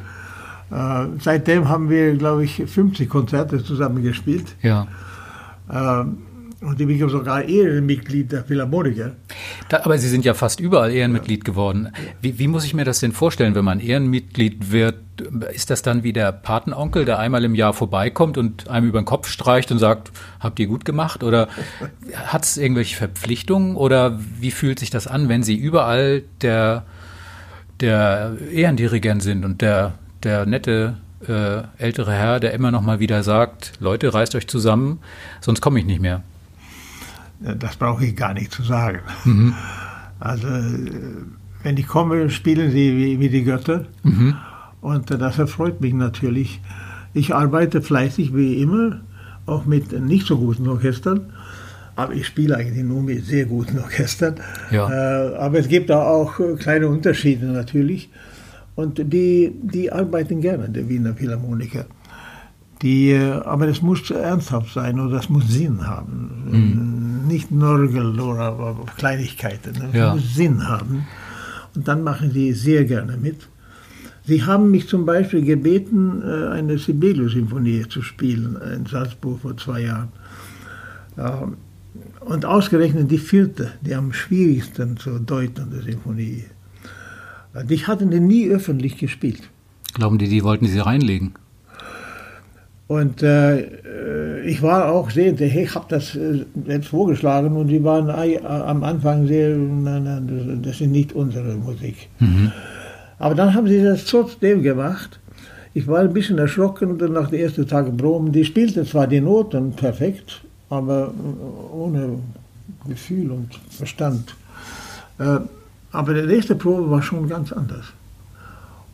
Äh, 0.71 1.07
seitdem 1.21 1.69
haben 1.71 1.89
wir, 1.89 2.17
glaube 2.17 2.45
ich, 2.45 2.63
50 2.67 3.09
Konzerte 3.09 3.65
zusammen 3.65 4.03
gespielt. 4.03 4.57
Ja. 4.61 4.87
Ähm, 5.73 6.19
und 6.65 6.81
ich 6.81 6.87
bin 6.87 7.09
sogar 7.09 7.45
Ehrenmitglied 7.45 8.33
der 8.33 8.45
Philharmoniker. 8.45 9.13
Da, 9.69 9.81
aber 9.85 9.99
Sie 9.99 10.09
sind 10.09 10.25
ja 10.25 10.35
fast 10.35 10.61
überall 10.61 10.93
Ehrenmitglied 10.93 11.47
ja. 11.47 11.53
geworden. 11.53 11.93
Wie, 12.21 12.39
wie, 12.39 12.49
muss 12.49 12.65
ich 12.65 12.75
mir 12.75 12.85
das 12.85 13.01
denn 13.01 13.13
vorstellen, 13.13 13.55
wenn 13.55 13.65
man 13.65 13.81
Ehrenmitglied 13.81 14.73
wird? 14.73 14.97
Ist 15.53 15.71
das 15.71 15.83
dann 15.83 16.03
wie 16.03 16.13
der 16.13 16.33
Patenonkel, 16.33 17.05
der 17.05 17.19
einmal 17.19 17.45
im 17.45 17.55
Jahr 17.55 17.73
vorbeikommt 17.73 18.37
und 18.37 18.69
einem 18.69 18.89
über 18.89 19.01
den 19.01 19.05
Kopf 19.05 19.29
streicht 19.29 19.71
und 19.71 19.79
sagt, 19.79 20.11
habt 20.41 20.59
ihr 20.59 20.67
gut 20.67 20.85
gemacht? 20.85 21.23
Oder 21.23 21.49
hat 22.15 22.45
es 22.45 22.57
irgendwelche 22.57 22.97
Verpflichtungen? 22.97 23.77
Oder 23.77 24.19
wie 24.41 24.51
fühlt 24.51 24.79
sich 24.79 24.91
das 24.91 25.07
an, 25.07 25.29
wenn 25.29 25.43
Sie 25.43 25.57
überall 25.57 26.23
der, 26.41 26.85
der 27.81 28.37
Ehrendirigent 28.53 29.23
sind 29.23 29.45
und 29.45 29.61
der, 29.61 29.95
der 30.23 30.47
nette 30.47 30.97
äh, 31.29 31.63
ältere 31.79 32.13
Herr, 32.13 32.41
der 32.41 32.53
immer 32.53 32.71
noch 32.71 32.83
mal 32.83 33.01
wieder 33.01 33.23
sagt, 33.23 33.73
Leute, 33.81 34.13
reißt 34.13 34.35
euch 34.35 34.47
zusammen, 34.47 35.01
sonst 35.41 35.61
komme 35.61 35.79
ich 35.79 35.87
nicht 35.87 36.01
mehr. 36.01 36.23
Das 37.59 37.77
brauche 37.77 38.07
ich 38.07 38.17
gar 38.17 38.35
nicht 38.35 38.53
zu 38.53 38.63
sagen. 38.63 39.01
Mhm. 39.25 39.55
Also 40.19 40.49
wenn 41.63 41.77
ich 41.77 41.87
komme, 41.87 42.31
spielen 42.31 42.71
sie 42.71 42.97
wie, 42.97 43.21
wie 43.21 43.29
die 43.29 43.45
Götter. 43.45 43.87
Mhm. 44.03 44.37
Und 44.81 45.11
das 45.11 45.39
erfreut 45.39 45.81
mich 45.81 45.95
natürlich. 45.95 46.61
Ich 47.15 47.35
arbeite 47.35 47.81
fleißig 47.81 48.35
wie 48.35 48.61
immer, 48.61 49.01
auch 49.47 49.65
mit 49.65 49.99
nicht 49.99 50.27
so 50.27 50.39
guten 50.39 50.69
Orchestern. 50.69 51.33
Aber 51.97 52.13
ich 52.13 52.27
spiele 52.27 52.57
eigentlich 52.57 52.85
nur 52.85 53.03
mit 53.03 53.25
sehr 53.25 53.47
guten 53.47 53.79
Orchestern. 53.79 54.35
Ja. 54.71 54.91
Äh, 54.91 55.37
aber 55.37 55.59
es 55.59 55.69
gibt 55.69 55.91
da 55.91 56.03
auch 56.03 56.41
kleine 56.59 56.89
Unterschiede 56.89 57.47
natürlich. 57.47 58.11
Und 58.75 58.99
die, 58.99 59.53
die 59.63 59.93
arbeiten 59.93 60.41
gerne, 60.41 60.69
der 60.69 60.89
Wiener 60.89 61.15
Philharmoniker. 61.15 61.87
Die, 62.83 63.13
äh, 63.13 63.31
aber 63.31 63.69
es 63.69 63.81
muss 63.81 64.11
ernsthaft 64.11 64.75
sein 64.75 64.99
oder 64.99 65.17
das 65.17 65.29
muss 65.29 65.49
Sinn 65.49 65.87
haben. 65.87 66.45
Mhm. 66.51 66.94
Nicht 67.27 67.51
Nörgel 67.51 68.21
oder 68.21 68.77
Kleinigkeiten. 68.97 69.75
Es 69.91 69.95
ja. 69.95 70.15
muss 70.15 70.35
Sinn 70.35 70.69
haben. 70.69 71.07
Und 71.75 71.89
dann 71.89 72.03
machen 72.03 72.31
sie 72.33 72.53
sehr 72.53 72.85
gerne 72.85 73.17
mit. 73.17 73.49
Sie 74.27 74.43
haben 74.43 74.71
mich 74.71 74.89
zum 74.89 75.05
Beispiel 75.05 75.43
gebeten, 75.43 76.23
äh, 76.23 76.49
eine 76.49 76.79
Sibelius-Symphonie 76.79 77.87
zu 77.89 78.03
spielen 78.03 78.57
in 78.75 78.87
Salzburg 78.87 79.41
vor 79.41 79.57
zwei 79.57 79.83
Jahren. 79.83 80.09
Und 82.21 82.45
ausgerechnet 82.45 83.11
die 83.11 83.19
vierte, 83.19 83.73
die 83.83 83.95
am 83.95 84.13
schwierigsten 84.13 84.97
zu 84.97 85.19
deutende 85.19 85.81
Symphonie. 85.83 86.45
Die 87.69 87.87
hatten 87.87 88.11
die 88.11 88.19
nie 88.19 88.49
öffentlich 88.49 88.99
gespielt. 88.99 89.49
Glauben 89.93 90.19
die, 90.19 90.29
die 90.29 90.43
wollten 90.43 90.67
sie 90.67 90.81
reinlegen? 90.81 91.35
Und 92.89 93.23
äh, 93.23 93.61
ich 94.45 94.63
war 94.63 94.91
auch 94.93 95.11
sehr, 95.11 95.39
ich 95.41 95.75
habe 95.75 95.87
das 95.89 96.15
äh, 96.15 96.45
jetzt 96.67 96.89
vorgeschlagen 96.89 97.57
und 97.57 97.69
die 97.69 97.83
waren 97.83 98.09
äh, 98.09 98.39
am 98.45 98.85
Anfang 98.85 99.27
sehr, 99.27 99.57
nein, 99.57 100.05
nein, 100.05 100.61
das 100.63 100.81
ist 100.81 100.89
nicht 100.89 101.13
unsere 101.13 101.55
Musik. 101.55 102.09
Mhm. 102.19 102.53
Aber 103.19 103.35
dann 103.35 103.55
haben 103.55 103.67
sie 103.69 103.83
das 103.83 104.05
trotzdem 104.05 104.63
gemacht. 104.63 105.19
Ich 105.73 105.87
war 105.87 106.01
ein 106.01 106.13
bisschen 106.13 106.39
erschrocken 106.39 106.97
nach 107.13 107.31
den 107.31 107.41
ersten 107.41 107.67
Tagen 107.67 107.97
Proben. 107.97 108.33
Die 108.33 108.45
spielte 108.45 108.85
zwar 108.85 109.07
die 109.07 109.21
Noten 109.21 109.73
perfekt, 109.73 110.43
aber 110.71 111.13
ohne 111.73 112.19
Gefühl 112.87 113.31
und 113.31 113.49
Verstand. 113.71 114.37
Äh, 115.19 115.39
aber 115.91 116.15
die 116.15 116.27
nächste 116.27 116.55
Probe 116.55 116.91
war 116.91 117.03
schon 117.03 117.29
ganz 117.29 117.53
anders. 117.53 117.87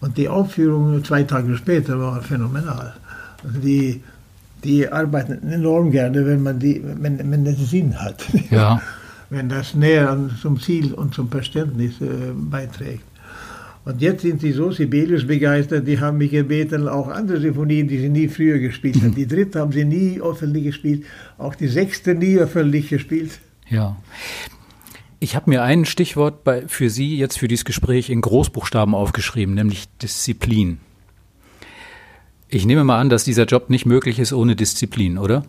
Und 0.01 0.17
die 0.17 0.29
Aufführung 0.29 1.03
zwei 1.05 1.23
Tage 1.25 1.57
später 1.57 1.99
war 1.99 2.23
phänomenal. 2.23 2.95
Also 3.45 3.59
die, 3.59 4.03
die 4.65 4.89
arbeiten 4.89 5.51
enorm 5.51 5.91
gerne, 5.91 6.27
wenn 6.27 6.43
man 6.43 6.59
die, 6.59 6.83
wenn, 6.85 7.19
wenn 7.31 7.45
das 7.45 7.59
Sinn 7.71 8.01
hat. 8.01 8.25
Ja. 8.51 8.83
wenn 9.31 9.49
das 9.49 9.75
näher 9.75 10.29
zum 10.43 10.61
Ziel 10.61 10.93
und 10.93 11.15
zum 11.15 11.29
Verständnis 11.29 12.01
äh, 12.01 12.33
beiträgt. 12.35 13.05
Und 13.85 14.03
jetzt 14.03 14.23
sind 14.23 14.41
sie 14.41 14.53
so 14.53 14.73
Sibelius 14.73 15.27
begeistert, 15.27 15.87
die 15.87 16.01
haben 16.01 16.19
mich 16.19 16.33
gebeten, 16.33 16.87
auch 16.89 17.09
andere 17.09 17.41
Sinfonien, 17.41 17.89
die 17.89 17.99
sie 17.99 18.09
nie 18.09 18.29
früher 18.29 18.59
gespielt 18.59 18.97
haben. 19.03 19.15
Die 19.15 19.27
dritte 19.27 19.61
haben 19.61 19.73
sie 19.73 19.85
nie 19.85 20.21
öffentlich 20.21 20.65
gespielt, 20.65 21.05
auch 21.39 21.55
die 21.55 21.69
sechste 21.69 22.15
nie 22.15 22.37
öffentlich 22.37 22.89
gespielt. 22.91 23.41
Ja. 23.69 23.97
Ich 25.19 25.37
habe 25.37 25.51
mir 25.51 25.63
ein 25.63 25.85
Stichwort 25.85 26.45
bei, 26.45 26.67
für 26.67 26.91
Sie 26.91 27.17
jetzt 27.17 27.39
für 27.39 27.49
dieses 27.49 27.65
Gespräch 27.65 28.11
in 28.11 28.21
Großbuchstaben 28.21 28.95
aufgeschrieben, 28.95 29.55
nämlich 29.55 29.87
Disziplin. 30.03 30.79
Ich 32.51 32.67
nehme 32.67 32.83
mal 32.83 32.99
an, 32.99 33.09
dass 33.09 33.25
dieser 33.25 33.45
Job 33.45 33.71
nicht 33.71 33.87
möglich 33.87 34.19
ist 34.19 34.33
ohne 34.33 34.57
Disziplin, 34.57 35.19
oder? 35.19 35.45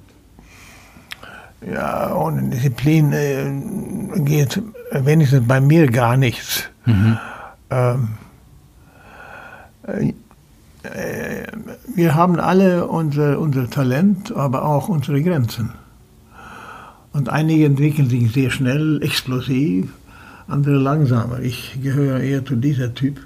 Ja, 1.65 2.15
ohne 2.15 2.49
Disziplin 2.49 3.11
äh, 3.11 4.19
geht 4.19 4.61
wenigstens 4.91 5.47
bei 5.47 5.59
mir 5.61 5.87
gar 5.87 6.15
nichts. 6.15 6.69
Mhm. 6.85 7.17
Ähm, 7.71 8.07
äh, 10.83 11.43
wir 11.95 12.15
haben 12.15 12.39
alle 12.39 12.87
unser, 12.87 13.39
unser 13.39 13.69
Talent, 13.69 14.31
aber 14.35 14.65
auch 14.65 14.87
unsere 14.87 15.21
Grenzen. 15.21 15.71
Und 17.13 17.29
einige 17.29 17.65
entwickeln 17.65 18.09
sich 18.09 18.31
sehr 18.31 18.51
schnell, 18.51 19.01
explosiv, 19.01 19.89
andere 20.47 20.77
langsamer. 20.77 21.39
Ich 21.39 21.79
gehöre 21.81 22.19
eher 22.19 22.45
zu 22.45 22.55
dieser 22.55 22.93
Typ. 22.93 23.19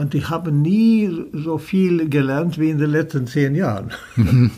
Und 0.00 0.14
ich 0.14 0.30
habe 0.30 0.50
nie 0.50 1.26
so 1.34 1.58
viel 1.58 2.08
gelernt 2.08 2.58
wie 2.58 2.70
in 2.70 2.78
den 2.78 2.90
letzten 2.90 3.26
zehn 3.26 3.54
Jahren. 3.54 3.90
Mhm. 4.16 4.50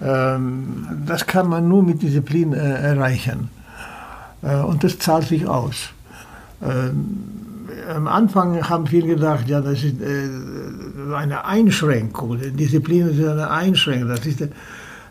das 1.06 1.26
kann 1.26 1.48
man 1.48 1.68
nur 1.68 1.82
mit 1.82 2.00
Disziplin 2.02 2.54
äh, 2.54 2.56
erreichen. 2.56 3.50
Äh, 4.42 4.60
und 4.60 4.84
das 4.84 4.98
zahlt 4.98 5.26
sich 5.26 5.46
aus. 5.46 5.90
Ähm, 6.62 7.18
am 7.94 8.06
Anfang 8.06 8.68
haben 8.70 8.86
viele 8.86 9.08
gedacht, 9.08 9.48
ja, 9.48 9.60
das 9.60 9.82
ist 9.82 10.00
äh, 10.00 10.30
eine 11.14 11.44
Einschränkung. 11.44 12.38
Disziplin 12.40 13.08
ist 13.08 13.20
eine 13.20 13.50
Einschränkung. 13.50 14.08
Das 14.08 14.24
ist 14.24 14.40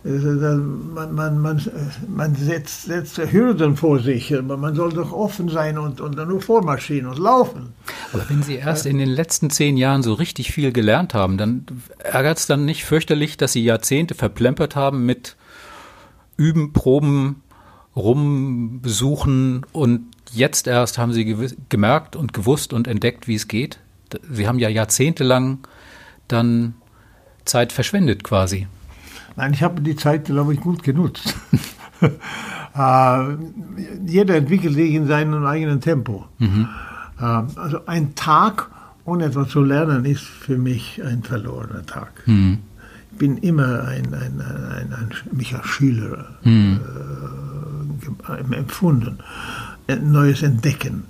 man, 0.07 1.13
man, 1.13 1.39
man, 1.39 1.61
man 2.07 2.35
setzt, 2.35 2.83
setzt, 2.83 3.17
Hürden 3.17 3.75
vor 3.75 3.99
sich. 3.99 4.31
Man 4.31 4.75
soll 4.75 4.93
doch 4.93 5.11
offen 5.11 5.49
sein 5.49 5.77
und, 5.77 6.01
und 6.01 6.15
nur 6.15 6.41
vormarschieren 6.41 7.07
und 7.07 7.19
laufen. 7.19 7.73
Aber 8.13 8.29
wenn 8.29 8.43
Sie 8.43 8.55
erst 8.55 8.85
in 8.85 8.97
den 8.97 9.09
letzten 9.09 9.49
zehn 9.49 9.77
Jahren 9.77 10.03
so 10.03 10.13
richtig 10.13 10.51
viel 10.51 10.71
gelernt 10.71 11.13
haben, 11.13 11.37
dann 11.37 11.65
ärgert 11.99 12.37
es 12.37 12.47
dann 12.47 12.65
nicht 12.65 12.85
fürchterlich, 12.85 13.37
dass 13.37 13.53
Sie 13.53 13.63
Jahrzehnte 13.63 14.15
verplempert 14.15 14.75
haben 14.75 15.05
mit 15.05 15.35
Üben, 16.37 16.71
Proben, 16.73 17.41
Rumbesuchen 17.95 19.65
und 19.71 20.05
jetzt 20.31 20.67
erst 20.67 20.97
haben 20.97 21.13
Sie 21.13 21.35
gemerkt 21.69 22.15
und 22.15 22.33
gewusst 22.33 22.71
und 22.71 22.87
entdeckt, 22.87 23.27
wie 23.27 23.35
es 23.35 23.47
geht? 23.47 23.79
Sie 24.31 24.47
haben 24.47 24.59
ja 24.59 24.69
jahrzehntelang 24.69 25.59
dann 26.27 26.75
Zeit 27.45 27.71
verschwendet 27.71 28.23
quasi. 28.23 28.67
Nein, 29.37 29.53
ich 29.53 29.61
habe 29.61 29.81
die 29.81 29.95
Zeit, 29.95 30.25
glaube 30.25 30.55
ich, 30.55 30.59
gut 30.59 30.81
genutzt. 30.83 31.35
äh, 32.01 32.09
jeder 34.05 34.35
entwickelt 34.35 34.73
sich 34.73 34.93
in 34.93 35.05
seinem 35.05 35.45
eigenen 35.45 35.79
Tempo. 35.79 36.25
Mhm. 36.39 36.67
Äh, 37.19 37.23
also 37.23 37.85
ein 37.85 38.15
Tag 38.15 38.71
ohne 39.05 39.25
etwas 39.25 39.49
zu 39.49 39.61
lernen 39.61 40.05
ist 40.05 40.23
für 40.23 40.57
mich 40.57 41.01
ein 41.03 41.23
verlorener 41.23 41.85
Tag. 41.85 42.23
Mhm. 42.25 42.57
Ich 43.11 43.17
bin 43.19 43.37
immer 43.37 43.83
ein, 43.83 44.13
ein, 44.13 44.41
ein, 44.41 44.93
ein 44.93 45.09
mich 45.31 45.55
als 45.55 45.67
Schüler 45.67 46.25
mhm. 46.43 46.79
äh, 48.27 48.55
empfunden. 48.55 49.19
Neues 50.01 50.41
Entdecken. 50.41 51.03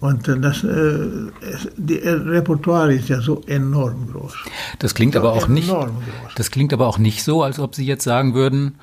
Und 0.00 0.26
äh, 0.28 0.40
das 0.40 0.64
äh, 0.64 1.30
die 1.76 1.96
Repertoire 1.96 2.94
ist 2.94 3.08
ja 3.08 3.20
so 3.20 3.42
enorm 3.46 4.10
groß. 4.10 4.34
Das 4.78 4.94
klingt 4.94 5.14
so 5.14 5.20
aber 5.20 5.32
auch 5.32 5.46
nicht. 5.46 5.70
Das 6.36 6.50
klingt 6.50 6.72
aber 6.72 6.86
auch 6.86 6.98
nicht 6.98 7.22
so, 7.22 7.42
als 7.42 7.58
ob 7.58 7.74
Sie 7.74 7.84
jetzt 7.84 8.04
sagen 8.04 8.34
würden: 8.34 8.76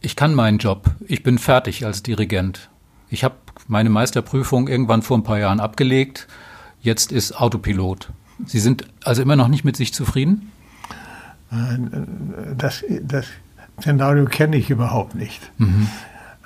Ich 0.00 0.16
kann 0.16 0.34
meinen 0.34 0.58
Job, 0.58 0.90
ich 1.06 1.22
bin 1.22 1.38
fertig 1.38 1.84
als 1.84 2.02
Dirigent. 2.02 2.70
Ich 3.10 3.24
habe 3.24 3.34
meine 3.68 3.90
Meisterprüfung 3.90 4.68
irgendwann 4.68 5.02
vor 5.02 5.18
ein 5.18 5.24
paar 5.24 5.38
Jahren 5.38 5.60
abgelegt. 5.60 6.28
Jetzt 6.80 7.12
ist 7.12 7.40
Autopilot. 7.40 8.10
Sie 8.46 8.60
sind 8.60 8.86
also 9.04 9.22
immer 9.22 9.36
noch 9.36 9.48
nicht 9.48 9.64
mit 9.64 9.76
sich 9.76 9.94
zufrieden? 9.94 10.52
Äh, 11.50 11.78
das, 12.56 12.84
das 13.02 13.26
Szenario 13.80 14.24
kenne 14.26 14.56
ich 14.56 14.70
überhaupt 14.70 15.14
nicht. 15.14 15.50
Mhm. 15.58 15.88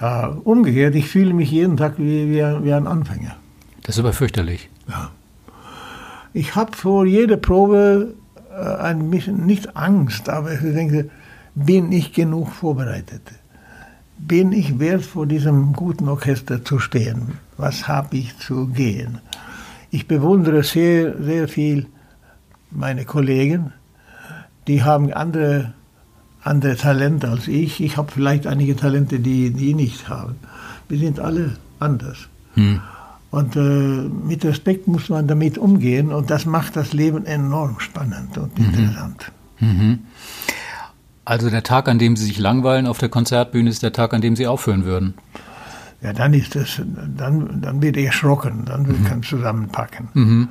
Uh, 0.00 0.40
umgekehrt, 0.44 0.94
ich 0.94 1.08
fühle 1.08 1.34
mich 1.34 1.50
jeden 1.50 1.76
Tag 1.76 1.98
wie, 1.98 2.30
wie, 2.30 2.64
wie 2.64 2.72
ein 2.72 2.86
Anfänger. 2.86 3.34
Das 3.88 3.96
ist 3.96 4.00
aber 4.00 4.12
fürchterlich. 4.12 4.68
Ja. 4.86 5.12
Ich 6.34 6.54
habe 6.54 6.76
vor 6.76 7.06
jeder 7.06 7.38
Probe 7.38 8.12
äh, 8.50 8.82
ein 8.82 9.10
bisschen, 9.10 9.46
nicht 9.46 9.78
Angst, 9.78 10.28
aber 10.28 10.52
ich 10.52 10.60
denke, 10.60 11.08
bin 11.54 11.90
ich 11.90 12.12
genug 12.12 12.52
vorbereitet? 12.52 13.22
Bin 14.18 14.52
ich 14.52 14.78
wert, 14.78 15.06
vor 15.06 15.24
diesem 15.24 15.72
guten 15.72 16.06
Orchester 16.06 16.62
zu 16.62 16.78
stehen? 16.78 17.38
Was 17.56 17.88
habe 17.88 18.18
ich 18.18 18.36
zu 18.36 18.66
gehen? 18.66 19.20
Ich 19.90 20.06
bewundere 20.06 20.64
sehr, 20.64 21.16
sehr 21.22 21.48
viel 21.48 21.86
meine 22.70 23.06
Kollegen, 23.06 23.72
die 24.66 24.82
haben 24.82 25.14
andere, 25.14 25.72
andere 26.42 26.76
Talente 26.76 27.30
als 27.30 27.48
ich. 27.48 27.80
Ich 27.80 27.96
habe 27.96 28.12
vielleicht 28.12 28.46
einige 28.46 28.76
Talente, 28.76 29.18
die 29.18 29.50
die 29.50 29.72
nicht 29.72 30.10
haben. 30.10 30.36
Wir 30.90 30.98
sind 30.98 31.20
alle 31.20 31.56
anders. 31.80 32.28
Hm. 32.52 32.82
Und 33.30 33.56
äh, 33.56 33.60
mit 33.60 34.44
Respekt 34.44 34.88
muss 34.88 35.10
man 35.10 35.26
damit 35.26 35.58
umgehen 35.58 36.12
und 36.12 36.30
das 36.30 36.46
macht 36.46 36.76
das 36.76 36.92
Leben 36.92 37.26
enorm 37.26 37.78
spannend 37.78 38.38
und 38.38 38.58
mhm. 38.58 38.64
interessant. 38.64 39.32
Mhm. 39.60 39.98
Also 41.24 41.50
der 41.50 41.62
Tag, 41.62 41.88
an 41.88 41.98
dem 41.98 42.16
Sie 42.16 42.24
sich 42.24 42.38
langweilen 42.38 42.86
auf 42.86 42.98
der 42.98 43.10
Konzertbühne, 43.10 43.68
ist 43.68 43.82
der 43.82 43.92
Tag, 43.92 44.14
an 44.14 44.22
dem 44.22 44.34
Sie 44.34 44.46
aufhören 44.46 44.86
würden. 44.86 45.14
Ja, 46.00 46.14
dann 46.14 46.32
ist 46.32 46.54
das, 46.54 46.80
dann, 47.16 47.60
dann 47.60 47.82
wird 47.82 47.98
erschrocken, 47.98 48.64
dann 48.64 48.86
wird 48.86 48.98
mhm. 49.00 49.08
man 49.08 49.22
zusammenpacken. 49.22 50.08
Mhm. 50.14 50.48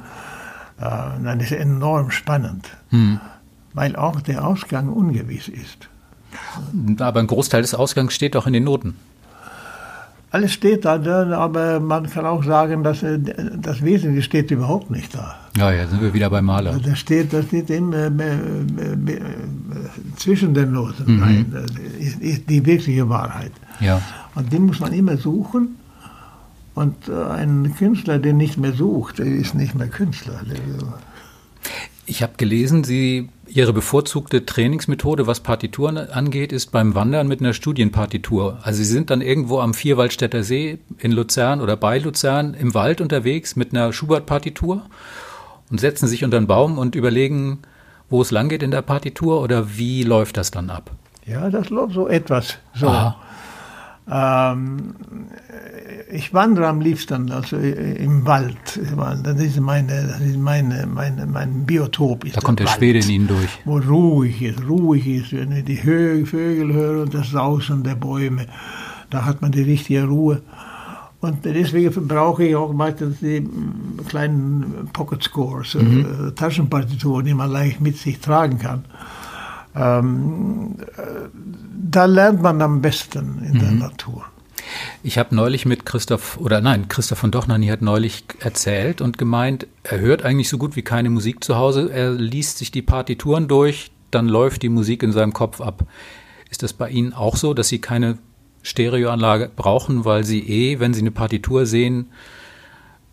Äh, 0.80 1.24
das 1.24 1.44
ist 1.44 1.52
enorm 1.54 2.12
spannend, 2.12 2.70
hm. 2.90 3.20
weil 3.74 3.96
auch 3.96 4.22
der 4.22 4.46
Ausgang 4.46 4.90
ungewiss 4.90 5.48
ist. 5.48 5.90
Aber 7.00 7.20
ein 7.20 7.28
Großteil 7.28 7.62
des 7.62 7.74
Ausgangs 7.74 8.14
steht 8.14 8.36
doch 8.36 8.48
in 8.48 8.54
den 8.54 8.64
Noten. 8.64 8.96
Alles 10.30 10.52
steht 10.52 10.84
da, 10.84 10.96
aber 11.38 11.80
man 11.80 12.10
kann 12.10 12.26
auch 12.26 12.44
sagen, 12.44 12.84
dass 12.84 13.02
äh, 13.02 13.18
das 13.62 13.82
Wesentliche 13.82 14.24
steht 14.24 14.52
überhaupt 14.52 14.92
nicht 14.92 15.16
da. 15.16 15.36
Ja, 15.56 15.72
ja, 15.72 15.88
sind 15.88 16.02
wir 16.02 16.14
wieder 16.14 16.30
beim 16.30 16.46
Maler. 16.46 16.80
Das 16.84 17.00
steht, 17.00 17.32
das 17.32 17.46
steht 17.46 17.70
im, 17.70 17.94
äh, 17.94 18.08
äh, 18.08 19.20
zwischen 20.18 20.54
den 20.54 20.74
Noten 20.74 21.16
mhm. 21.16 21.46
ist, 22.00 22.20
ist, 22.20 22.50
die 22.50 22.66
wirkliche 22.66 23.08
Wahrheit. 23.08 23.54
Ja. 23.80 24.02
Und 24.36 24.52
die 24.52 24.60
muss 24.60 24.82
man 24.82 24.92
immer 24.92 25.16
suchen. 25.16 25.78
Und 26.76 27.10
ein 27.10 27.74
Künstler, 27.76 28.20
der 28.20 28.34
nicht 28.34 28.60
mehr 28.60 28.74
sucht, 28.74 29.18
der 29.18 29.26
ist 29.26 29.56
nicht 29.56 29.74
mehr 29.74 29.88
Künstler. 29.88 30.42
Ich 32.10 32.24
habe 32.24 32.34
gelesen, 32.38 32.86
Sie, 32.86 33.28
Ihre 33.48 33.74
bevorzugte 33.74 34.46
Trainingsmethode, 34.46 35.28
was 35.28 35.42
Partituren 35.42 35.98
angeht, 35.98 36.54
ist 36.54 36.72
beim 36.72 36.96
Wandern 36.96 37.28
mit 37.28 37.42
einer 37.42 37.54
Studienpartitur. 37.54 38.60
Also 38.62 38.78
Sie 38.78 38.86
sind 38.86 39.10
dann 39.10 39.20
irgendwo 39.20 39.60
am 39.60 39.74
Vierwaldstätter 39.74 40.42
See 40.42 40.80
in 41.00 41.12
Luzern 41.12 41.60
oder 41.60 41.76
bei 41.76 42.00
Luzern 42.00 42.54
im 42.54 42.74
Wald 42.74 43.02
unterwegs 43.02 43.58
mit 43.58 43.74
einer 43.74 43.92
Schubert-Partitur 43.92 44.84
und 45.70 45.82
setzen 45.82 46.08
sich 46.08 46.24
unter 46.24 46.38
einen 46.38 46.48
Baum 46.48 46.78
und 46.78 46.96
überlegen, 46.96 47.60
wo 48.10 48.22
es 48.22 48.32
langgeht 48.32 48.64
in 48.64 48.72
der 48.72 48.84
Partitur 48.84 49.42
oder 49.42 49.78
wie 49.78 50.04
läuft 50.04 50.38
das 50.38 50.50
dann 50.50 50.70
ab? 50.70 50.92
Ja, 51.26 51.50
das 51.50 51.70
läuft 51.70 51.94
so 51.94 52.08
etwas 52.08 52.58
so. 52.74 52.88
Ähm, 54.10 54.94
ich 56.10 56.34
wandere 56.34 56.68
am 56.68 56.80
liebsten 56.80 57.32
also 57.32 57.58
im 57.58 58.26
Wald. 58.26 58.80
Das 59.24 59.40
ist 59.40 59.60
meine, 59.60 60.08
das 60.08 60.22
ist 60.22 60.38
meine, 60.38 60.88
meine 60.88 61.26
mein 61.26 61.66
Biotop. 61.66 62.26
da 62.32 62.40
kommt 62.42 62.60
der, 62.60 62.68
der 62.68 62.74
Schwede 62.74 63.00
in 63.00 63.10
Ihnen 63.10 63.28
durch. 63.28 63.50
Wo 63.66 63.78
ruhig 63.78 64.42
ist, 64.42 64.68
ruhig 64.68 65.06
ist, 65.08 65.34
wenn 65.34 65.52
ich 65.52 65.66
die 65.66 65.78
Vögel 65.78 66.74
höre 66.74 67.04
und 67.04 67.14
das 67.14 67.32
Sausen 67.32 67.84
der 67.84 67.96
Bäume. 67.96 68.46
Da 69.10 69.26
hat 69.26 69.42
man 69.42 69.52
die 69.52 69.64
richtige 69.64 70.06
Ruhe. 70.06 70.42
Und 71.20 71.44
deswegen 71.44 72.08
brauche 72.08 72.46
ich 72.46 72.56
auch 72.56 72.72
meistens 72.74 73.20
die 73.20 73.48
kleinen 74.08 74.90
Pocket 74.94 75.24
Scores, 75.24 75.76
äh, 75.76 75.82
mhm. 75.84 76.34
Taschenpartituren, 76.36 77.26
die 77.26 77.34
man 77.34 77.52
leicht 77.52 77.82
mit 77.82 77.98
sich 77.98 78.20
tragen 78.20 78.60
kann. 78.60 78.86
Ähm, 79.78 80.76
äh, 80.98 81.02
da 81.90 82.06
lernt 82.06 82.42
man 82.42 82.62
am 82.62 82.82
besten 82.82 83.44
in 83.44 83.54
mhm. 83.54 83.60
der 83.60 83.72
Natur. 83.72 84.26
Ich 85.04 85.18
habe 85.18 85.36
neulich 85.36 85.66
mit 85.66 85.86
Christoph, 85.86 86.38
oder 86.38 86.62
nein, 86.62 86.88
Christoph 86.90 87.20
von 87.20 87.32
Dochnani 87.32 87.68
hat 87.68 87.82
neulich 87.82 88.26
erzählt 88.40 89.02
und 89.02 89.18
gemeint, 89.18 89.68
er 89.84 90.00
hört 90.00 90.24
eigentlich 90.24 90.50
so 90.50 90.58
gut 90.58 90.76
wie 90.76 90.82
keine 90.82 91.10
Musik 91.10 91.44
zu 91.44 91.56
Hause. 91.56 91.90
Er 91.92 92.12
liest 92.12 92.58
sich 92.58 92.72
die 92.72 92.82
Partituren 92.82 93.48
durch, 93.48 93.92
dann 94.12 94.28
läuft 94.28 94.64
die 94.64 94.70
Musik 94.70 95.04
in 95.04 95.12
seinem 95.12 95.34
Kopf 95.34 95.62
ab. 95.62 95.86
Ist 96.50 96.64
das 96.64 96.74
bei 96.74 96.90
Ihnen 96.90 97.14
auch 97.14 97.36
so, 97.36 97.54
dass 97.54 97.70
Sie 97.70 97.80
keine 97.80 98.18
Stereoanlage 98.64 99.50
brauchen, 99.56 100.06
weil 100.06 100.24
Sie 100.24 100.42
eh, 100.42 100.80
wenn 100.80 100.94
Sie 100.94 101.02
eine 101.02 101.12
Partitur 101.12 101.66
sehen, 101.66 102.08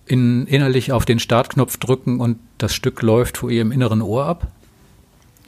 in, 0.06 0.46
innerlich 0.46 0.92
auf 0.92 1.04
den 1.04 1.18
Startknopf 1.18 1.76
drücken 1.78 2.20
und 2.20 2.38
das 2.58 2.74
Stück 2.74 3.00
läuft 3.02 3.38
vor 3.38 3.50
Ihrem 3.50 3.72
inneren 3.72 4.02
Ohr 4.02 4.26
ab? 4.26 4.48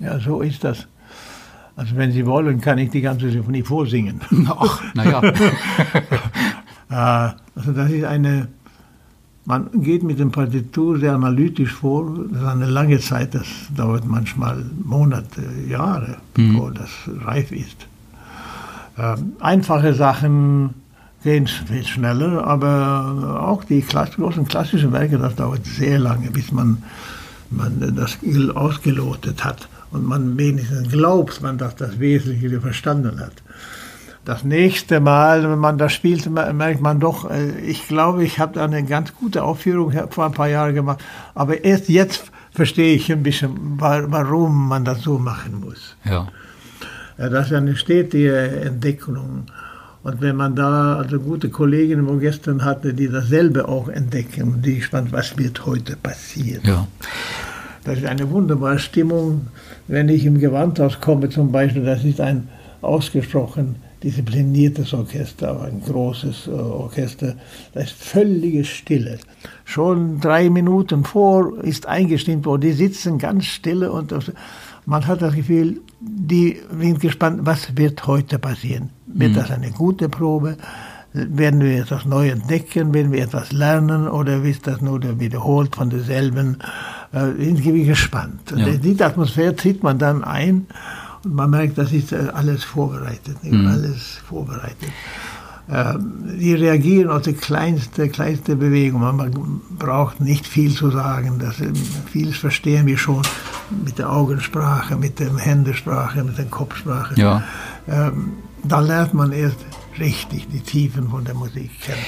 Ja, 0.01 0.19
so 0.19 0.41
ist 0.41 0.65
das. 0.65 0.87
Also 1.77 1.95
wenn 1.97 2.11
Sie 2.11 2.25
wollen, 2.25 2.61
kann 2.61 2.79
ich 2.79 2.89
die 2.89 3.03
ganze 3.03 3.31
Symphonie 3.31 3.63
vorsingen. 3.63 4.21
Ach, 4.49 4.83
naja. 4.95 5.23
Äh, 6.89 6.95
also 7.57 7.73
das 7.75 7.91
ist 7.91 8.05
eine, 8.05 8.47
man 9.45 9.83
geht 9.83 10.05
mit 10.05 10.21
dem 10.21 10.31
Partitur 10.31 11.01
sehr 11.01 11.15
analytisch 11.15 11.73
vor. 11.73 12.15
Das 12.31 12.43
ist 12.43 12.47
eine 12.47 12.67
lange 12.67 13.01
Zeit, 13.01 13.35
das 13.35 13.49
dauert 13.77 14.07
manchmal 14.07 14.65
Monate, 14.85 15.43
Jahre, 15.69 16.19
mhm. 16.37 16.53
bevor 16.53 16.71
das 16.71 16.91
reif 17.25 17.51
ist. 17.51 17.89
Ähm, 18.97 19.33
einfache 19.41 19.95
Sachen 19.95 20.75
gehen 21.25 21.49
viel 21.49 21.85
schneller, 21.85 22.47
aber 22.47 23.43
auch 23.43 23.65
die 23.65 23.81
großen 23.83 24.47
klassischen 24.47 24.93
Werke, 24.93 25.19
das 25.19 25.35
dauert 25.35 25.67
sehr 25.67 25.99
lange, 25.99 26.31
bis 26.31 26.53
man, 26.53 26.85
man 27.51 27.97
das 27.97 28.17
ausgelotet 28.55 29.45
hat 29.45 29.69
und 29.97 30.07
man 30.07 30.39
wenigstens 30.39 30.91
glaubt, 30.91 31.43
man 31.43 31.59
dass 31.59 31.75
das 31.75 31.99
Wesentliche 31.99 32.61
verstanden 32.61 33.19
hat. 33.19 33.33
Das 34.25 34.45
nächste 34.45 35.01
Mal, 35.01 35.49
wenn 35.49 35.59
man 35.59 35.79
das 35.79 35.93
spielt, 35.93 36.29
merkt 36.29 36.81
man 36.81 37.01
doch, 37.01 37.31
äh, 37.31 37.59
ich 37.61 37.87
glaube, 37.87 38.25
ich 38.25 38.39
habe 38.39 38.55
da 38.55 38.65
eine 38.65 38.85
ganz 38.85 39.15
gute 39.15 39.43
Aufführung 39.43 39.93
vor 40.11 40.27
ein 40.27 40.33
paar 40.33 40.49
Jahren 40.49 40.75
gemacht, 40.75 41.03
aber 41.35 41.65
erst 41.65 41.89
jetzt 41.89 42.31
verstehe 42.51 42.95
ich 42.95 43.11
ein 43.13 43.23
bisschen, 43.23 43.51
warum 43.79 44.69
man 44.69 44.85
das 44.85 45.03
so 45.03 45.19
machen 45.19 45.61
muss. 45.61 45.97
Ja. 46.05 46.29
Das 47.17 47.47
ist 47.47 47.53
eine 47.53 47.77
stetige 47.77 48.37
Entdeckung. 48.37 49.47
Und 50.03 50.21
wenn 50.21 50.37
man 50.37 50.55
da 50.55 50.97
also 50.97 51.19
gute 51.19 51.49
Kolleginnen 51.49 52.07
im 52.07 52.15
Orchester 52.15 52.57
hatte, 52.65 52.95
die 52.95 53.09
dasselbe 53.09 53.69
auch 53.69 53.89
entdecken 53.89 54.55
und 54.55 54.63
die 54.63 54.77
gespannt, 54.77 55.13
was 55.13 55.37
wird 55.39 55.65
heute 55.67 55.97
passieren. 55.97 56.63
Ja. 56.65 56.87
Das 57.87 57.99
ist 57.99 58.07
eine 58.07 58.29
wunderbare 58.31 58.81
Stimmung. 58.81 59.47
Wenn 59.89 60.09
ich 60.09 60.25
im 60.25 60.39
Gewandhaus 60.39 61.01
komme 61.01 61.29
zum 61.29 61.53
Beispiel, 61.53 61.85
das 61.85 62.05
ist 62.05 62.21
ein 62.21 62.49
ausgesprochen 62.83 63.77
diszipliniertes 64.03 64.93
Orchester, 64.95 65.51
aber 65.51 65.65
ein 65.65 65.81
großes 65.85 66.49
äh, 66.49 66.51
Orchester, 66.51 67.35
da 67.73 67.81
ist 67.81 67.93
völlige 67.93 68.65
Stille. 68.65 69.19
Schon 69.65 70.21
drei 70.21 70.51
Minuten 70.51 71.05
vor 71.05 71.65
ist 71.65 71.87
eingestimmt 71.87 72.45
worden, 72.47 72.63
die 72.63 72.73
sitzen 72.73 73.19
ganz 73.19 73.47
stille 73.47 73.91
und 73.91 74.15
man 74.85 75.07
hat 75.07 75.23
das 75.23 75.35
Gefühl, 75.35 75.81
die 76.01 76.59
sind 76.79 77.01
gespannt, 77.01 77.41
was 77.43 77.77
wird 77.77 78.07
heute 78.07 78.39
passieren. 78.39 78.91
Wird 79.07 79.33
mhm. 79.33 79.37
das 79.37 79.51
eine 79.51 79.71
gute 79.71 80.09
Probe? 80.09 80.57
Werden 81.13 81.61
wir 81.61 81.81
etwas 81.81 82.05
neu 82.05 82.29
entdecken? 82.29 82.93
Werden 82.93 83.11
wir 83.11 83.23
etwas 83.23 83.51
lernen? 83.51 84.07
Oder 84.07 84.45
ist 84.45 84.67
das 84.67 84.83
nur 84.83 85.01
wiederholt 85.19 85.75
von 85.75 85.89
derselben 85.89 86.59
irgendwie 87.13 87.85
gespannt. 87.85 88.53
Ja. 88.55 88.67
Die 88.67 89.03
Atmosphäre 89.03 89.57
zieht 89.57 89.83
man 89.83 89.99
dann 89.99 90.25
ein 90.25 90.67
und 91.27 91.35
man 91.35 91.51
merkt, 91.51 91.77
das 91.77 91.93
ist 91.93 92.13
äh, 92.13 92.29
alles 92.33 92.63
vorbereitet, 92.63 93.43
mhm. 93.43 93.67
alles 93.67 94.21
vorbereitet. 94.29 94.93
Ähm, 95.69 96.37
die 96.39 96.55
reagieren 96.55 97.11
auf 97.11 97.23
die 97.23 97.33
kleinste, 97.33 98.09
kleinste 98.09 98.55
Bewegung. 98.55 99.01
Man 99.01 99.61
braucht 99.77 100.21
nicht 100.21 100.47
viel 100.47 100.73
zu 100.73 100.93
sagen. 100.93 101.41
Das, 101.41 101.61
ähm, 101.61 101.75
vieles 102.13 102.37
verstehen 102.37 102.87
wir 102.87 102.97
schon 102.97 103.23
mit 103.85 103.99
der 103.99 104.13
Augensprache, 104.13 104.95
mit 104.97 105.19
der 105.19 105.37
Händesprache, 105.37 106.23
mit 106.23 106.39
der 106.39 106.45
Kopfsprache. 106.45 107.21
Ja. 107.21 107.43
Ähm, 107.89 108.35
da 108.63 108.79
lernt 108.79 109.15
man 109.15 109.33
erst 109.33 109.59
richtig 109.99 110.47
die 110.53 110.61
Tiefen 110.61 111.11
von 111.11 111.25
der 111.25 111.35
Musik 111.35 111.81
kennen. 111.81 111.99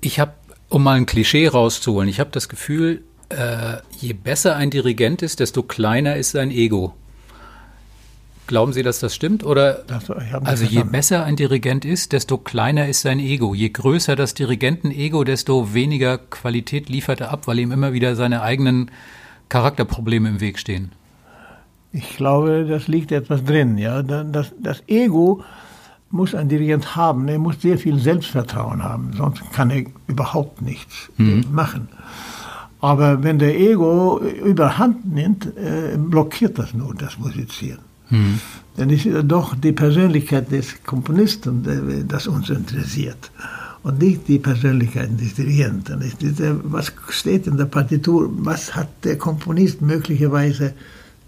Ich 0.00 0.18
habe, 0.18 0.32
um 0.70 0.82
mal 0.82 0.96
ein 0.96 1.04
Klischee 1.04 1.48
rauszuholen, 1.48 2.08
ich 2.08 2.20
habe 2.20 2.30
das 2.32 2.48
Gefühl, 2.48 3.02
äh, 3.28 3.78
je 3.98 4.12
besser 4.12 4.56
ein 4.56 4.70
Dirigent 4.70 5.22
ist, 5.22 5.40
desto 5.40 5.62
kleiner 5.62 6.16
ist 6.16 6.32
sein 6.32 6.50
Ego. 6.50 6.94
Glauben 8.46 8.72
Sie, 8.72 8.84
dass 8.84 9.00
das 9.00 9.14
stimmt? 9.14 9.44
Oder 9.44 9.82
das, 9.88 10.08
also 10.08 10.64
je 10.64 10.84
besser 10.84 11.24
ein 11.24 11.34
Dirigent 11.34 11.84
ist, 11.84 12.12
desto 12.12 12.38
kleiner 12.38 12.86
ist 12.86 13.00
sein 13.00 13.18
Ego. 13.18 13.54
Je 13.54 13.70
größer 13.70 14.14
das 14.14 14.34
Dirigentenego, 14.34 15.24
desto 15.24 15.74
weniger 15.74 16.18
Qualität 16.18 16.88
liefert 16.88 17.20
er 17.20 17.32
ab, 17.32 17.48
weil 17.48 17.58
ihm 17.58 17.72
immer 17.72 17.92
wieder 17.92 18.14
seine 18.14 18.42
eigenen 18.42 18.92
Charakterprobleme 19.48 20.28
im 20.28 20.40
Weg 20.40 20.60
stehen. 20.60 20.92
Ich 21.92 22.16
glaube, 22.16 22.66
das 22.68 22.86
liegt 22.86 23.10
etwas 23.10 23.42
drin. 23.42 23.78
Ja, 23.78 24.02
das, 24.02 24.52
das 24.60 24.82
Ego 24.86 25.42
muss 26.10 26.34
ein 26.34 26.48
Dirigent 26.48 26.94
haben. 26.94 27.26
Er 27.26 27.38
muss 27.38 27.60
sehr 27.60 27.78
viel 27.78 27.98
Selbstvertrauen 27.98 28.84
haben, 28.84 29.12
sonst 29.16 29.42
kann 29.52 29.70
er 29.70 29.84
überhaupt 30.06 30.62
nichts 30.62 31.10
mhm. 31.16 31.44
machen. 31.50 31.88
Aber 32.80 33.22
wenn 33.22 33.38
der 33.38 33.58
Ego 33.58 34.20
überhand 34.44 35.12
nimmt, 35.12 35.46
äh, 35.46 35.96
blockiert 35.96 36.58
das 36.58 36.74
nur 36.74 36.94
das 36.94 37.18
Musizieren. 37.18 37.80
Mhm. 38.10 38.40
Dann 38.76 38.90
ist 38.90 39.06
es 39.06 39.26
doch 39.26 39.54
die 39.54 39.72
Persönlichkeit 39.72 40.50
des 40.50 40.82
Komponisten, 40.84 42.06
das 42.06 42.26
uns 42.26 42.50
interessiert. 42.50 43.30
Und 43.82 44.00
nicht 44.00 44.28
die 44.28 44.38
Persönlichkeit 44.38 45.18
des 45.18 45.34
Dirigenten. 45.34 46.02
Was 46.64 46.92
steht 47.08 47.46
in 47.46 47.56
der 47.56 47.66
Partitur? 47.66 48.28
Was 48.38 48.74
hat 48.74 48.88
der 49.04 49.16
Komponist 49.16 49.80
möglicherweise 49.80 50.74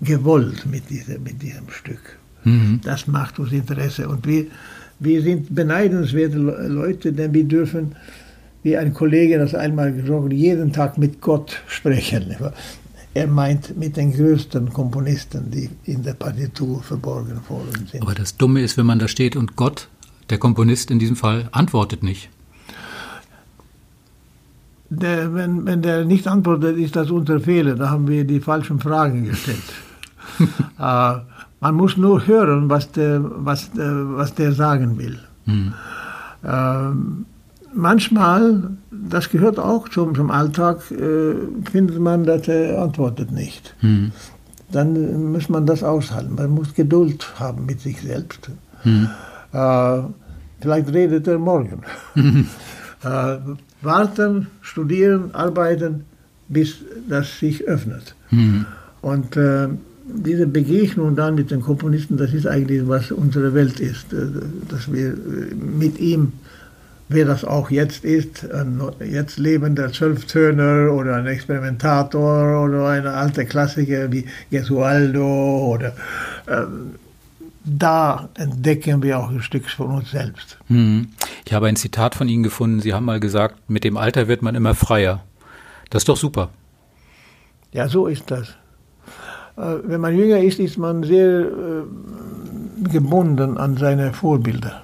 gewollt 0.01 0.67
mit 0.67 0.91
diesem, 0.91 1.23
mit 1.23 1.41
diesem 1.41 1.69
Stück? 1.71 2.19
Mhm. 2.45 2.81
Das 2.83 3.07
macht 3.07 3.39
uns 3.39 3.53
Interesse. 3.53 4.09
Und 4.09 4.27
wir, 4.27 4.47
wir 4.99 5.23
sind 5.23 5.55
beneidenswerte 5.55 6.37
Leute, 6.37 7.13
denn 7.13 7.33
wir 7.33 7.45
dürfen 7.45 7.95
wie 8.63 8.77
ein 8.77 8.93
Kollege 8.95 9.39
das 9.39 9.55
einmal 9.55 9.93
gesagt, 9.93 10.33
jeden 10.33 10.73
Tag 10.73 10.99
mit 10.99 11.21
Gott 11.21 11.63
sprechen. 11.67 12.37
Er 13.15 13.27
meint 13.27 13.77
mit 13.77 13.97
den 13.97 14.13
größten 14.13 14.73
Komponisten, 14.73 15.51
die 15.51 15.71
in 15.85 16.03
der 16.03 16.15
Partitur 16.15 16.83
verborgen 16.83 17.41
worden 17.49 17.89
sind. 17.91 18.03
Aber 18.03 18.15
das 18.15 18.37
Dumme 18.37 18.63
ist, 18.63 18.77
wenn 18.77 18.87
man 18.87 18.99
da 18.99 19.09
steht 19.09 19.37
und 19.37 19.57
Gott, 19.57 19.89
der 20.31 20.39
Komponist 20.39 20.91
in 20.91 20.99
diesem 20.99 21.17
Fall, 21.17 21.49
antwortet 21.53 22.03
nicht. 22.03 22.29
der, 24.91 25.35
wenn, 25.35 25.67
wenn 25.67 25.83
der 25.83 26.05
nicht 26.05 26.27
antwortet, 26.27 26.77
ist 26.79 26.97
das 26.97 27.11
unser 27.11 27.41
Fehler. 27.41 27.75
Da 27.75 27.91
haben 27.91 28.09
wir 28.09 28.25
die 28.25 28.41
falschen 28.41 28.81
Fragen 28.81 29.25
gestellt. 29.25 29.59
äh, 30.79 31.15
man 31.61 31.75
muss 31.75 31.97
nur 31.97 32.27
hören, 32.27 32.71
was 32.71 32.91
der, 32.93 33.21
was 33.23 33.71
der, 33.73 34.17
was 34.17 34.35
der 34.35 34.53
sagen 34.53 34.99
will. 34.99 35.19
Mhm. 35.47 35.75
Äh, 36.43 36.91
manchmal, 37.75 38.71
das 38.91 39.31
gehört 39.31 39.59
auch 39.59 39.89
zum, 39.89 40.15
zum 40.15 40.31
Alltag, 40.31 40.91
äh, 40.91 41.35
findet 41.71 41.99
man, 41.99 42.25
dass 42.25 42.49
er 42.49 42.81
antwortet 42.83 43.33
nicht. 43.33 43.75
Mhm. 43.81 44.13
Dann 44.71 45.33
muss 45.33 45.49
man 45.49 45.67
das 45.67 45.83
aushalten. 45.83 46.35
Man 46.35 46.51
muss 46.51 46.75
Geduld 46.75 47.27
haben 47.39 47.67
mit 47.67 47.81
sich 47.81 48.01
selbst. 48.03 48.51
Mhm. 48.85 49.09
Äh, 49.53 50.01
vielleicht 50.61 50.93
redet 50.93 51.27
er 51.27 51.39
morgen. 51.39 51.83
äh, 53.05 53.37
warten, 53.81 54.49
studieren, 54.61 55.35
arbeiten, 55.35 56.05
bis 56.49 56.77
das 57.09 57.39
sich 57.39 57.65
öffnet. 57.65 58.15
Mhm. 58.31 58.67
Und 59.01 59.37
äh, 59.37 59.69
diese 60.05 60.47
Begegnung 60.47 61.15
dann 61.15 61.35
mit 61.35 61.51
den 61.51 61.61
Komponisten, 61.61 62.17
das 62.17 62.33
ist 62.33 62.47
eigentlich, 62.47 62.87
was 62.89 63.11
unsere 63.13 63.55
Welt 63.55 63.81
ist, 63.81 64.13
äh, 64.13 64.27
dass 64.69 64.93
wir 64.93 65.09
äh, 65.11 65.55
mit 65.55 65.99
ihm, 65.99 66.33
wer 67.09 67.25
das 67.25 67.45
auch 67.45 67.71
jetzt 67.71 68.05
ist, 68.05 68.45
ein 68.51 68.81
jetzt 69.01 69.39
lebender 69.39 69.93
Zwölftöner 69.93 70.93
oder 70.93 71.17
ein 71.17 71.27
Experimentator 71.27 72.65
oder 72.65 72.89
eine 72.89 73.13
alte 73.13 73.47
Klassiker 73.47 74.13
wie 74.13 74.27
Gesualdo 74.51 75.73
oder 75.75 75.95
äh, 76.47 76.65
da 77.65 78.29
entdecken 78.35 79.03
wir 79.03 79.19
auch 79.19 79.31
ein 79.31 79.43
Stück 79.43 79.69
von 79.69 79.89
uns 79.89 80.11
selbst. 80.11 80.59
Hm. 80.69 81.09
Ich 81.45 81.53
habe 81.53 81.67
ein 81.67 81.77
Zitat 81.77 82.15
von 82.15 82.29
Ihnen 82.29 82.43
gefunden. 82.43 82.81
Sie 82.81 82.95
haben 82.95 83.05
mal 83.05 83.21
gesagt, 83.21 83.57
mit 83.69 83.85
dem 83.85 83.97
Alter 83.97 84.29
wird 84.29 84.43
man 84.43 84.55
immer 84.55 84.75
freier. 84.75 85.25
Das 85.91 86.03
ist 86.03 86.09
doch 86.09 86.17
super. 86.17 86.51
Ja, 87.73 87.89
so 87.89 88.07
ist 88.07 88.31
das. 88.31 88.49
Äh, 89.57 89.77
wenn 89.85 90.01
man 90.01 90.17
jünger 90.17 90.39
ist, 90.39 90.59
ist 90.59 90.79
man 90.79 91.03
sehr 91.03 91.41
äh, 91.41 92.89
gebunden 92.91 93.59
an 93.59 93.77
seine 93.77 94.13
Vorbilder. 94.13 94.83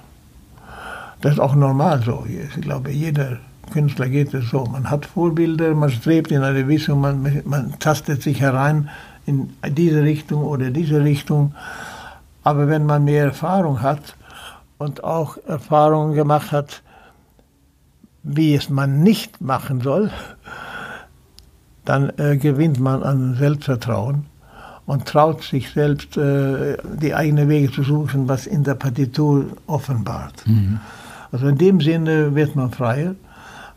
Das 1.25 1.33
ist 1.33 1.41
auch 1.41 1.55
normal 1.55 2.03
so. 2.03 2.27
Ich 2.29 2.61
glaube, 2.61 2.91
jeder 2.91 3.39
Künstler 3.73 4.11
geht 4.11 4.35
es 4.35 4.51
so. 4.51 4.67
Man 4.67 4.91
hat 4.91 5.07
Vorbilder, 5.07 5.75
man 5.75 5.89
strebt 5.89 6.31
in 6.31 6.43
eine 6.43 6.69
Richtung, 6.69 7.01
man, 7.01 7.41
man 7.47 7.79
tastet 7.79 8.23
sich 8.23 8.43
herein 8.43 8.91
in 9.25 9.49
diese 9.67 10.03
Richtung 10.03 10.45
oder 10.45 10.71
diese 10.71 11.03
Richtung. 11.03 11.55
Aber 12.43 12.69
wenn 12.69 12.85
man 12.85 13.05
mehr 13.05 13.25
Erfahrung 13.25 13.81
hat 13.81 14.17
und 14.77 15.03
auch 15.03 15.39
Erfahrungen 15.47 16.13
gemacht 16.13 16.53
hat, 16.53 16.83
wie 18.23 18.55
es 18.55 18.69
man 18.69 19.03
nicht 19.03 19.41
machen 19.41 19.81
soll, 19.81 20.11
dann 21.87 22.13
äh, 22.19 22.37
gewinnt 22.37 22.81
man 22.81 23.03
an 23.03 23.37
Selbstvertrauen 23.37 24.27
und 24.85 25.07
traut 25.07 25.43
sich 25.43 25.71
selbst, 25.71 26.19
äh, 26.19 26.77
die 27.01 27.15
eigenen 27.15 27.49
Wege 27.49 27.73
zu 27.73 27.83
suchen, 27.83 28.29
was 28.29 28.47
in 28.47 28.63
der 28.63 28.75
Partitur 28.75 29.47
offenbart. 29.67 30.47
Mhm. 30.47 30.81
Also 31.35 31.49
in 31.49 31.59
dem 31.59 31.81
Sinne 31.81 32.33
wird 32.37 32.55
man 32.55 32.71
freier. 32.71 33.17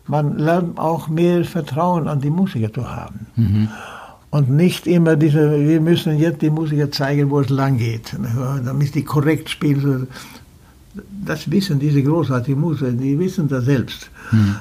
Man 0.05 0.37
lernt 0.37 0.77
auch 0.77 1.07
mehr 1.07 1.43
Vertrauen 1.43 2.07
an 2.07 2.21
die 2.21 2.29
Musiker 2.29 2.71
zu 2.71 2.87
haben. 2.87 3.25
Mhm. 3.35 3.67
Und 4.29 4.51
nicht 4.51 4.85
immer 4.85 5.15
diese, 5.15 5.43
wir 5.67 5.81
müssen 5.81 6.19
jetzt 6.19 6.43
die 6.43 6.51
Musiker 6.51 6.91
zeigen, 6.91 7.31
wo 7.31 7.39
es 7.39 7.49
lang 7.49 7.79
geht, 7.79 8.15
damit 8.63 8.93
die 8.93 9.03
korrekt 9.03 9.49
spielen. 9.49 10.07
Das 11.25 11.49
wissen 11.49 11.79
diese 11.79 12.03
großartigen 12.03 12.61
Musiker, 12.61 12.91
die 12.91 13.17
wissen 13.17 13.47
das 13.47 13.65
selbst. 13.65 14.11
Mhm. 14.31 14.55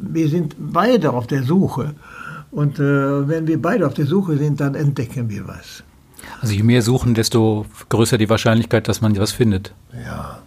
Wir 0.00 0.28
sind 0.30 0.56
beide 0.58 1.12
auf 1.12 1.26
der 1.26 1.42
Suche. 1.42 1.94
Und 2.50 2.78
äh, 2.78 3.28
wenn 3.28 3.46
wir 3.46 3.60
beide 3.60 3.86
auf 3.86 3.94
der 3.94 4.06
Suche 4.06 4.38
sind, 4.38 4.60
dann 4.60 4.74
entdecken 4.74 5.28
wir 5.28 5.46
was. 5.46 5.84
Also 6.40 6.54
je 6.54 6.62
mehr 6.62 6.80
suchen, 6.80 7.12
desto 7.12 7.66
größer 7.90 8.16
die 8.16 8.30
Wahrscheinlichkeit, 8.30 8.88
dass 8.88 9.02
man 9.02 9.14
was 9.18 9.32
findet. 9.32 9.74
Ja. 9.92 10.38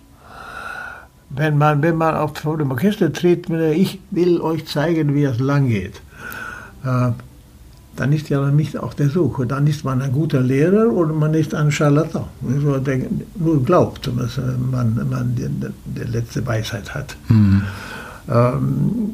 Wenn 1.36 1.58
man, 1.58 1.82
wenn 1.82 1.96
man 1.96 2.16
auf 2.16 2.34
dem 2.34 2.72
Orchester 2.72 3.12
tritt, 3.12 3.50
ich 3.50 4.00
will 4.12 4.40
euch 4.42 4.68
zeigen, 4.68 5.16
wie 5.16 5.24
es 5.24 5.40
lang 5.40 5.68
geht. 5.68 6.02
Äh, 6.84 7.12
dann 7.96 8.12
ist 8.12 8.30
ja 8.30 8.50
nicht 8.50 8.78
auf 8.78 8.96
der 8.96 9.10
Suche. 9.10 9.46
Dann 9.46 9.68
ist 9.68 9.84
man 9.84 10.02
ein 10.02 10.12
guter 10.12 10.42
Lehrer 10.42 10.92
oder 10.92 11.14
man 11.14 11.34
ist 11.34 11.54
ein 11.54 11.72
Charlatan, 11.72 12.26
der 12.42 13.00
nur 13.36 13.64
glaubt, 13.64 14.08
dass 14.18 14.38
man, 14.38 15.08
man 15.10 15.36
die, 15.36 15.48
die 15.86 16.12
letzte 16.12 16.46
Weisheit 16.46 16.94
hat. 16.94 17.16
Mhm. 17.30 17.62
Ähm, 18.30 19.10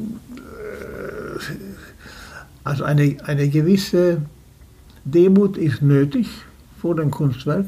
also 2.64 2.84
eine, 2.84 3.16
eine 3.24 3.48
gewisse 3.48 4.18
Demut 5.04 5.56
ist 5.56 5.82
nötig 5.82 6.28
vor 6.80 6.94
dem 6.94 7.10
Kunstwerk, 7.10 7.66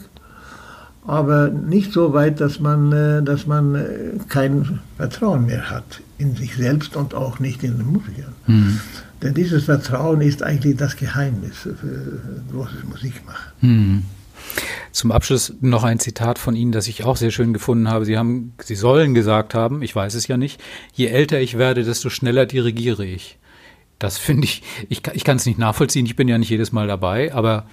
aber 1.07 1.49
nicht 1.49 1.93
so 1.93 2.13
weit, 2.13 2.41
dass 2.41 2.61
man, 2.61 2.93
äh, 2.93 3.23
dass 3.23 3.47
man 3.47 3.75
äh, 3.75 3.89
kein 4.29 4.81
Vertrauen 4.97 5.47
mehr 5.47 5.71
hat 5.71 6.01
in 6.19 6.37
sich 6.37 6.55
selbst 6.55 6.97
und 6.97 7.15
auch 7.15 7.41
nicht 7.41 7.65
in 7.65 7.79
den 7.79 7.87
Musikern. 7.87 8.35
Mhm. 8.47 8.81
Denn 9.23 9.35
dieses 9.35 9.65
Vertrauen 9.65 10.21
ist 10.21 10.43
eigentlich 10.43 10.77
das 10.77 10.97
Geheimnis 10.97 11.57
für 11.59 12.21
großes 12.51 12.85
Musikmachen. 12.89 13.53
Hm. 13.61 14.03
Zum 14.91 15.13
Abschluss 15.13 15.55
noch 15.61 15.85
ein 15.85 16.01
Zitat 16.01 16.39
von 16.39 16.57
Ihnen, 16.57 16.73
das 16.73 16.89
ich 16.89 17.05
auch 17.05 17.17
sehr 17.17 17.31
schön 17.31 17.53
gefunden 17.53 17.89
habe. 17.89 18.05
Sie 18.05 18.19
haben, 18.19 18.53
Sie 18.61 18.75
sollen 18.75 19.15
gesagt 19.15 19.55
haben, 19.55 19.81
ich 19.83 19.95
weiß 19.95 20.15
es 20.15 20.27
ja 20.27 20.37
nicht, 20.37 20.61
je 20.93 21.07
älter 21.07 21.41
ich 21.41 21.57
werde, 21.57 21.85
desto 21.85 22.11
schneller 22.11 22.47
dirigiere 22.47 23.07
ich. 23.07 23.39
Das 24.01 24.19
finde 24.19 24.45
ich, 24.45 24.63
ich, 24.89 25.03
ich 25.13 25.25
kann 25.25 25.37
es 25.37 25.47
nicht 25.47 25.59
nachvollziehen, 25.59 26.05
ich 26.05 26.17
bin 26.17 26.27
ja 26.27 26.37
nicht 26.37 26.51
jedes 26.51 26.73
Mal 26.73 26.89
dabei, 26.89 27.33
aber 27.33 27.67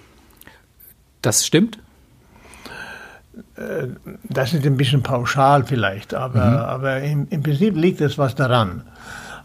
das 1.24 1.46
stimmt? 1.46 1.80
Äh, 3.60 3.88
das 4.24 4.54
ist 4.54 4.66
ein 4.66 4.78
bisschen 4.78 5.04
pauschal 5.04 5.66
vielleicht, 5.66 6.14
aber, 6.14 6.46
mhm. 6.46 6.58
aber 6.58 7.02
im, 7.02 7.28
im 7.30 7.44
Prinzip 7.44 7.76
liegt 7.76 8.02
es 8.02 8.18
was 8.18 8.36
daran. 8.36 8.84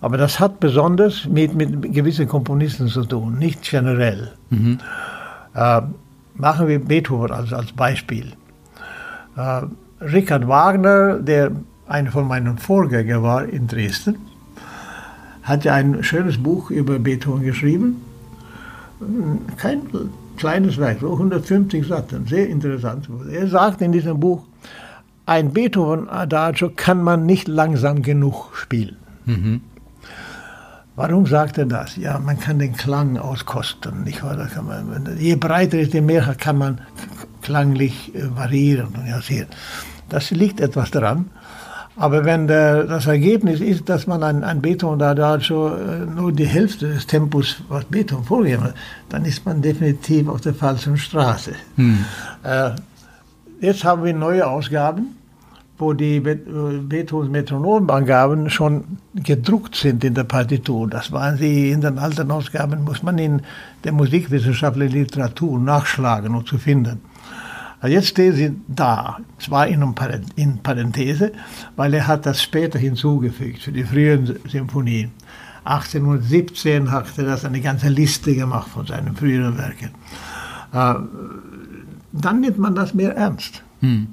Aber 0.00 0.18
das 0.18 0.38
hat 0.38 0.60
besonders 0.60 1.26
mit, 1.26 1.54
mit 1.54 1.92
gewissen 1.92 2.28
Komponisten 2.28 2.88
zu 2.88 3.04
tun, 3.04 3.38
nicht 3.38 3.62
generell. 3.62 4.32
Mhm. 4.50 4.78
Äh, 5.54 5.82
machen 6.34 6.68
wir 6.68 6.78
Beethoven 6.78 7.32
als, 7.32 7.52
als 7.52 7.72
Beispiel. 7.72 8.32
Äh, 9.36 9.62
Richard 10.00 10.46
Wagner, 10.46 11.18
der 11.18 11.50
einer 11.86 12.10
von 12.10 12.28
meinen 12.28 12.58
Vorgängern 12.58 13.22
war 13.22 13.44
in 13.44 13.66
Dresden, 13.66 14.16
hat 15.42 15.64
ja 15.64 15.74
ein 15.74 16.02
schönes 16.02 16.42
Buch 16.42 16.70
über 16.70 16.98
Beethoven 16.98 17.42
geschrieben. 17.42 18.02
Kein 19.56 19.82
kleines 20.36 20.78
Werk, 20.78 21.00
so 21.00 21.12
150 21.12 21.86
Seiten, 21.86 22.26
sehr 22.26 22.48
interessant. 22.48 23.08
Er 23.30 23.48
sagt 23.48 23.80
in 23.82 23.92
diesem 23.92 24.18
Buch, 24.18 24.44
ein 25.26 25.52
Beethoven-Adagio 25.52 26.72
kann 26.76 27.02
man 27.02 27.24
nicht 27.24 27.48
langsam 27.48 28.02
genug 28.02 28.54
spielen. 28.54 28.96
Mhm. 29.24 29.62
Warum 30.96 31.26
sagt 31.26 31.58
er 31.58 31.66
das? 31.66 31.96
Ja, 31.96 32.20
man 32.20 32.38
kann 32.38 32.58
den 32.58 32.74
Klang 32.74 33.18
auskosten. 33.18 34.04
Nicht 34.04 34.22
wahr? 34.22 34.36
man, 34.62 35.16
je 35.18 35.34
breiter 35.34 35.80
ist, 35.80 35.92
je 35.92 36.00
mehr 36.00 36.22
kann 36.38 36.58
man 36.58 36.80
klanglich 37.42 38.14
äh, 38.14 38.36
variieren. 38.36 38.88
Das 40.08 40.30
liegt 40.30 40.60
etwas 40.60 40.90
daran. 40.90 41.30
Aber 41.96 42.24
wenn 42.24 42.48
der, 42.48 42.84
das 42.84 43.06
Ergebnis 43.06 43.60
ist, 43.60 43.88
dass 43.88 44.06
man 44.06 44.22
ein, 44.22 44.42
ein 44.42 44.60
Beton 44.60 44.98
da, 44.98 45.14
da 45.14 45.40
schon 45.40 45.72
äh, 45.72 46.06
nur 46.06 46.32
die 46.32 46.46
Hälfte 46.46 46.88
des 46.88 47.06
Tempos, 47.06 47.62
was 47.68 47.84
Beton 47.84 48.24
vorgegeben 48.24 48.64
hat, 48.64 48.74
dann 49.08 49.24
ist 49.24 49.46
man 49.46 49.62
definitiv 49.62 50.28
auf 50.28 50.40
der 50.40 50.54
falschen 50.54 50.96
Straße. 50.96 51.52
Hm. 51.76 52.04
Äh, 52.42 52.70
jetzt 53.60 53.84
haben 53.84 54.02
wir 54.04 54.12
neue 54.12 54.46
Ausgaben 54.46 55.16
wo 55.76 55.92
die 55.92 56.20
Beethovens 56.20 57.30
Metronomangaben 57.30 58.48
schon 58.48 58.98
gedruckt 59.14 59.74
sind 59.74 60.04
in 60.04 60.14
der 60.14 60.24
Partitur. 60.24 60.88
Das 60.88 61.10
waren 61.10 61.36
sie 61.36 61.70
in 61.70 61.80
den 61.80 61.98
alten 61.98 62.30
Ausgaben, 62.30 62.84
muss 62.84 63.02
man 63.02 63.18
in 63.18 63.42
der 63.82 63.92
musikwissenschaftlichen 63.92 64.94
Literatur 65.00 65.58
nachschlagen, 65.58 66.34
um 66.34 66.46
zu 66.46 66.58
finden. 66.58 67.00
Also 67.80 67.94
jetzt 67.94 68.08
stehen 68.08 68.34
sie 68.34 68.56
da, 68.68 69.18
zwar 69.38 69.66
in, 69.68 69.94
in 70.36 70.58
Parenthese, 70.58 71.32
weil 71.76 71.94
er 71.94 72.06
hat 72.06 72.26
das 72.26 72.42
später 72.42 72.78
hinzugefügt 72.78 73.62
für 73.62 73.72
die 73.72 73.84
frühen 73.84 74.38
Symphonien. 74.48 75.12
1817 75.64 76.90
hat 76.90 77.06
er 77.16 77.24
das 77.24 77.44
eine 77.44 77.60
ganze 77.60 77.88
Liste 77.88 78.34
gemacht 78.34 78.68
von 78.68 78.86
seinen 78.86 79.16
früheren 79.16 79.56
Werken. 79.56 79.90
Äh, 80.72 80.94
dann 82.12 82.40
nimmt 82.40 82.58
man 82.58 82.74
das 82.74 82.94
mehr 82.94 83.16
ernst. 83.16 83.62
Hm. 83.80 84.08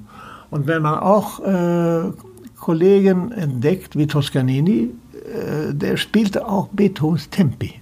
Und 0.50 0.66
wenn 0.66 0.82
man 0.82 0.98
auch 0.98 1.40
äh, 1.40 2.10
Kollegen 2.56 3.32
entdeckt, 3.32 3.96
wie 3.96 4.06
Toscanini, 4.06 4.90
äh, 5.14 5.74
der 5.74 5.96
spielte 5.96 6.46
auch 6.46 6.68
Beethovens 6.68 7.28
Tempi. 7.30 7.81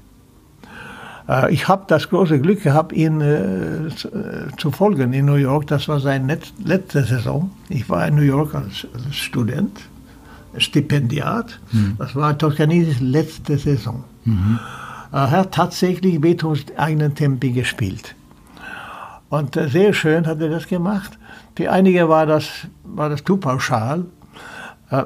Äh, 1.30 1.52
ich 1.52 1.68
habe 1.68 1.84
das 1.86 2.08
große 2.08 2.40
Glück 2.40 2.62
gehabt, 2.62 2.92
ihn 2.92 3.20
äh, 3.20 3.88
zu, 3.94 4.08
äh, 4.08 4.48
zu, 4.58 4.70
folgen 4.70 5.12
in 5.12 5.26
New 5.26 5.34
York. 5.34 5.68
Das 5.68 5.88
war 5.88 6.00
seine 6.00 6.38
letzte 6.64 7.04
Saison. 7.04 7.50
Ich 7.68 7.88
war 7.88 8.06
in 8.08 8.16
New 8.16 8.22
York 8.22 8.54
als, 8.54 8.86
als 8.92 9.14
Student, 9.14 9.80
Stipendiat. 10.56 11.60
Hm. 11.70 11.94
Das 11.98 12.16
war 12.16 12.36
Toscaninis 12.36 13.00
letzte 13.00 13.56
Saison. 13.56 14.04
Mhm. 14.24 14.58
Er 15.12 15.30
hat 15.30 15.52
tatsächlich 15.52 16.20
Beethovens 16.20 16.66
eigenen 16.76 17.14
Tempi 17.14 17.52
gespielt. 17.52 18.14
Und 19.28 19.56
äh, 19.56 19.68
sehr 19.68 19.92
schön 19.92 20.26
hat 20.26 20.40
er 20.40 20.48
das 20.48 20.66
gemacht. 20.66 21.18
Für 21.56 21.70
einige 21.70 22.08
war 22.08 22.26
das, 22.26 22.48
war 22.84 23.08
das 23.08 23.24
zu 23.24 23.36
pauschal. 23.36 24.06
Äh, 24.90 25.04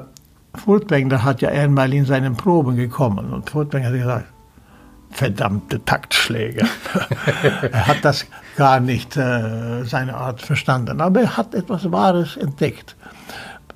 Furtwängler 0.55 1.23
hat 1.23 1.41
ja 1.41 1.49
einmal 1.49 1.93
in 1.93 2.05
seinen 2.05 2.35
Proben 2.35 2.75
gekommen 2.75 3.33
und 3.33 3.49
Furtwängler 3.49 3.89
hat 3.89 3.97
gesagt, 3.97 4.34
verdammte 5.15 5.83
Taktschläge. 5.83 6.65
er 7.71 7.87
hat 7.87 8.03
das 8.03 8.25
gar 8.57 8.79
nicht 8.79 9.15
äh, 9.15 9.83
seine 9.85 10.15
Art 10.15 10.41
verstanden, 10.41 10.99
aber 11.01 11.21
er 11.21 11.37
hat 11.37 11.55
etwas 11.55 11.89
Wahres 11.91 12.35
entdeckt. 12.37 12.95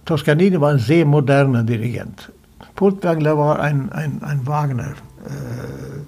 Toscanini 0.06 0.60
war 0.60 0.72
ein 0.72 0.80
sehr 0.80 1.06
moderner 1.06 1.64
Dirigent. 1.64 2.32
Furtwängler 2.76 3.38
war 3.38 3.60
ein, 3.60 3.92
ein, 3.92 4.22
ein 4.24 4.46
Wagner. 4.48 4.94
Äh, 5.26 6.00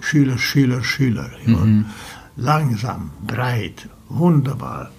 Schüler, 0.00 0.38
Schüler, 0.38 0.82
Schüler. 0.82 1.30
Mhm. 1.44 1.86
Langsam, 2.36 3.10
breit, 3.26 3.88
wunderbar. 4.08 4.90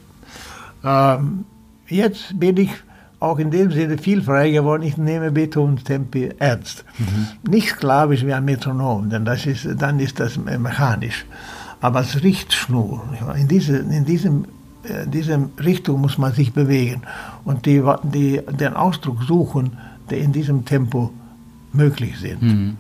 Ähm, 0.84 1.46
jetzt 1.88 2.40
bin 2.40 2.58
ich 2.58 2.72
auch 3.24 3.40
in 3.40 3.52
dem 3.52 3.72
Sinne 3.72 3.98
viel 3.98 4.22
freier 4.22 4.52
geworden. 4.52 4.84
Ich 4.84 4.98
nehme 4.98 5.32
Beethovens 5.32 5.84
Tempi 5.84 6.30
ernst. 6.40 6.84
Mhm. 7.00 7.52
Nicht 7.52 7.70
sklavisch 7.70 8.26
wie 8.26 8.34
ein 8.34 8.46
Metronom, 8.46 9.10
denn 9.10 9.26
das 9.26 9.46
ist, 9.46 9.68
dann 9.78 10.00
ist 10.00 10.20
das 10.20 10.38
mechanisch. 10.38 11.26
Aber 11.80 12.00
als 12.00 12.22
Richtschnur. 12.22 13.02
In, 13.38 13.48
diese, 13.48 13.78
in 13.78 14.06
diesem 14.06 14.46
in 14.84 15.12
diesem 15.12 15.52
Richtung 15.64 16.02
muss 16.02 16.18
man 16.18 16.34
sich 16.34 16.52
bewegen 16.52 17.04
und 17.46 17.66
die, 17.66 17.82
die, 18.04 18.42
den 18.60 18.74
Ausdruck 18.74 19.24
suchen, 19.24 19.78
der 20.10 20.18
in 20.18 20.34
diesem 20.34 20.66
Tempo 20.66 21.12
möglich 21.72 22.20
sind. 22.20 22.42
Mhm. 22.42 22.78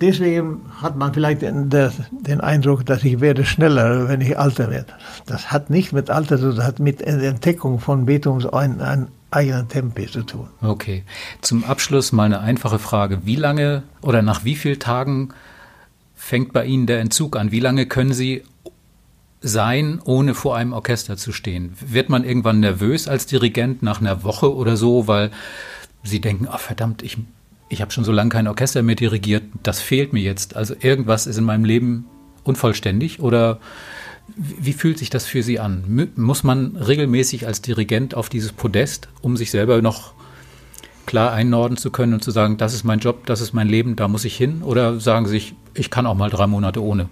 Deswegen 0.00 0.60
hat 0.80 0.96
man 0.96 1.12
vielleicht 1.12 1.42
den, 1.42 1.70
den, 1.70 2.40
Eindruck, 2.40 2.86
dass 2.86 3.02
ich 3.02 3.20
werde 3.20 3.44
schneller, 3.44 4.08
wenn 4.08 4.20
ich 4.20 4.38
alter 4.38 4.70
werde. 4.70 4.92
Das 5.26 5.50
hat 5.50 5.70
nicht 5.70 5.92
mit 5.92 6.08
Alter 6.08 6.36
zu 6.36 6.50
tun, 6.50 6.56
das 6.56 6.66
hat 6.66 6.78
mit 6.78 7.00
der 7.00 7.08
Entdeckung 7.08 7.80
von 7.80 8.06
Beethovens 8.06 8.46
ein, 8.46 8.80
ein 8.80 9.08
eigenen 9.30 9.68
Tempi 9.68 10.06
zu 10.06 10.22
tun. 10.22 10.48
Okay. 10.62 11.04
Zum 11.40 11.64
Abschluss 11.64 12.12
mal 12.12 12.24
eine 12.24 12.40
einfache 12.40 12.78
Frage. 12.78 13.20
Wie 13.24 13.36
lange 13.36 13.82
oder 14.00 14.22
nach 14.22 14.44
wie 14.44 14.56
vielen 14.56 14.78
Tagen 14.78 15.30
fängt 16.14 16.52
bei 16.52 16.64
Ihnen 16.64 16.86
der 16.86 17.00
Entzug 17.00 17.36
an? 17.36 17.52
Wie 17.52 17.60
lange 17.60 17.86
können 17.86 18.12
Sie 18.12 18.42
sein, 19.40 20.00
ohne 20.04 20.34
vor 20.34 20.56
einem 20.56 20.72
Orchester 20.72 21.16
zu 21.16 21.32
stehen? 21.32 21.74
Wird 21.80 22.08
man 22.08 22.24
irgendwann 22.24 22.60
nervös 22.60 23.06
als 23.06 23.26
Dirigent 23.26 23.82
nach 23.82 24.00
einer 24.00 24.24
Woche 24.24 24.54
oder 24.54 24.76
so, 24.76 25.06
weil 25.06 25.30
Sie 26.02 26.20
denken, 26.20 26.48
ach 26.50 26.60
verdammt, 26.60 27.02
ich 27.02 27.18
ich 27.68 27.80
habe 27.80 27.92
schon 27.92 28.04
so 28.04 28.12
lange 28.12 28.30
kein 28.30 28.48
Orchester 28.48 28.82
mehr 28.82 28.94
dirigiert, 28.94 29.44
das 29.62 29.80
fehlt 29.80 30.12
mir 30.12 30.22
jetzt. 30.22 30.56
Also 30.56 30.74
irgendwas 30.80 31.26
ist 31.26 31.36
in 31.36 31.44
meinem 31.44 31.64
Leben 31.64 32.06
unvollständig 32.44 33.20
oder 33.20 33.60
wie 34.36 34.72
fühlt 34.72 34.98
sich 34.98 35.10
das 35.10 35.26
für 35.26 35.42
Sie 35.42 35.58
an? 35.58 36.10
Muss 36.16 36.44
man 36.44 36.76
regelmäßig 36.76 37.46
als 37.46 37.62
Dirigent 37.62 38.14
auf 38.14 38.28
dieses 38.28 38.52
Podest, 38.52 39.08
um 39.22 39.36
sich 39.36 39.50
selber 39.50 39.82
noch 39.82 40.12
klar 41.06 41.32
einnorden 41.32 41.76
zu 41.76 41.90
können 41.90 42.14
und 42.14 42.22
zu 42.22 42.30
sagen, 42.30 42.58
das 42.58 42.74
ist 42.74 42.84
mein 42.84 42.98
Job, 42.98 43.26
das 43.26 43.40
ist 43.40 43.54
mein 43.54 43.68
Leben, 43.68 43.96
da 43.96 44.08
muss 44.08 44.24
ich 44.24 44.36
hin? 44.36 44.62
Oder 44.62 45.00
sagen 45.00 45.26
Sie 45.26 45.32
sich, 45.32 45.54
ich 45.74 45.90
kann 45.90 46.06
auch 46.06 46.14
mal 46.14 46.30
drei 46.30 46.46
Monate 46.46 46.82
ohne? 46.82 47.08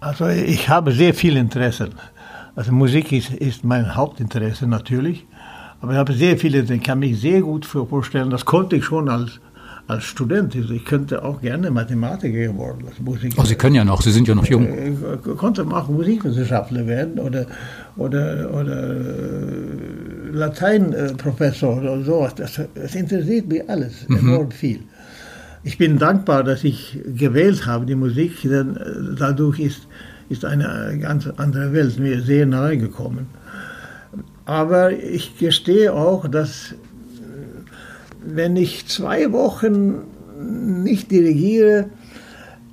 Also 0.00 0.28
ich 0.28 0.68
habe 0.68 0.92
sehr 0.92 1.14
viel 1.14 1.36
Interesse. 1.36 1.90
Also 2.54 2.72
Musik 2.72 3.10
ist, 3.12 3.30
ist 3.30 3.64
mein 3.64 3.96
Hauptinteresse 3.96 4.66
natürlich. 4.66 5.26
Aber 5.80 5.92
ich 5.92 5.98
habe 5.98 6.12
sehr 6.12 6.36
viele, 6.36 6.60
ich 6.60 6.82
kann 6.82 6.98
mich 6.98 7.20
sehr 7.20 7.40
gut 7.40 7.64
vorstellen, 7.64 8.30
das 8.30 8.44
konnte 8.44 8.76
ich 8.76 8.84
schon 8.84 9.08
als, 9.08 9.40
als 9.88 10.04
Student. 10.04 10.54
Ich 10.54 10.84
könnte 10.84 11.24
auch 11.24 11.40
gerne 11.40 11.70
Mathematiker 11.70 12.52
geworden. 12.52 12.84
Musiker. 13.00 13.40
Oh, 13.40 13.44
Sie 13.44 13.54
können 13.54 13.74
ja 13.74 13.84
noch, 13.84 14.02
Sie 14.02 14.12
sind 14.12 14.28
ja 14.28 14.34
noch 14.34 14.46
jung. 14.46 14.68
Ich 14.68 15.36
konnte 15.36 15.66
auch 15.66 15.88
Musikwissenschaftler 15.88 16.86
werden 16.86 17.18
oder, 17.18 17.46
oder, 17.96 18.50
oder 18.52 18.96
äh, 18.96 20.30
Lateinprofessor 20.30 21.78
oder 21.78 22.04
sowas. 22.04 22.34
Das, 22.34 22.60
das 22.74 22.94
interessiert 22.94 23.48
mich 23.48 23.68
alles 23.68 24.06
mhm. 24.08 24.18
enorm 24.18 24.50
viel. 24.50 24.80
Ich 25.64 25.78
bin 25.78 25.98
dankbar, 25.98 26.44
dass 26.44 26.64
ich 26.64 27.00
gewählt 27.06 27.66
habe, 27.66 27.86
die 27.86 27.94
Musik, 27.94 28.42
denn 28.42 28.76
äh, 28.76 29.16
dadurch 29.18 29.58
ist, 29.58 29.88
ist 30.28 30.44
eine 30.44 30.98
ganz 31.00 31.26
andere 31.38 31.72
Welt 31.72 31.98
mir 31.98 32.20
sehr 32.20 32.44
nahe 32.44 32.76
gekommen. 32.76 33.26
Aber 34.44 34.92
ich 34.92 35.38
gestehe 35.38 35.92
auch, 35.92 36.28
dass 36.28 36.72
äh, 36.72 36.76
wenn 38.20 38.56
ich 38.56 38.86
zwei 38.86 39.32
Wochen 39.32 40.02
nicht 40.82 41.10
dirigiere, 41.10 41.90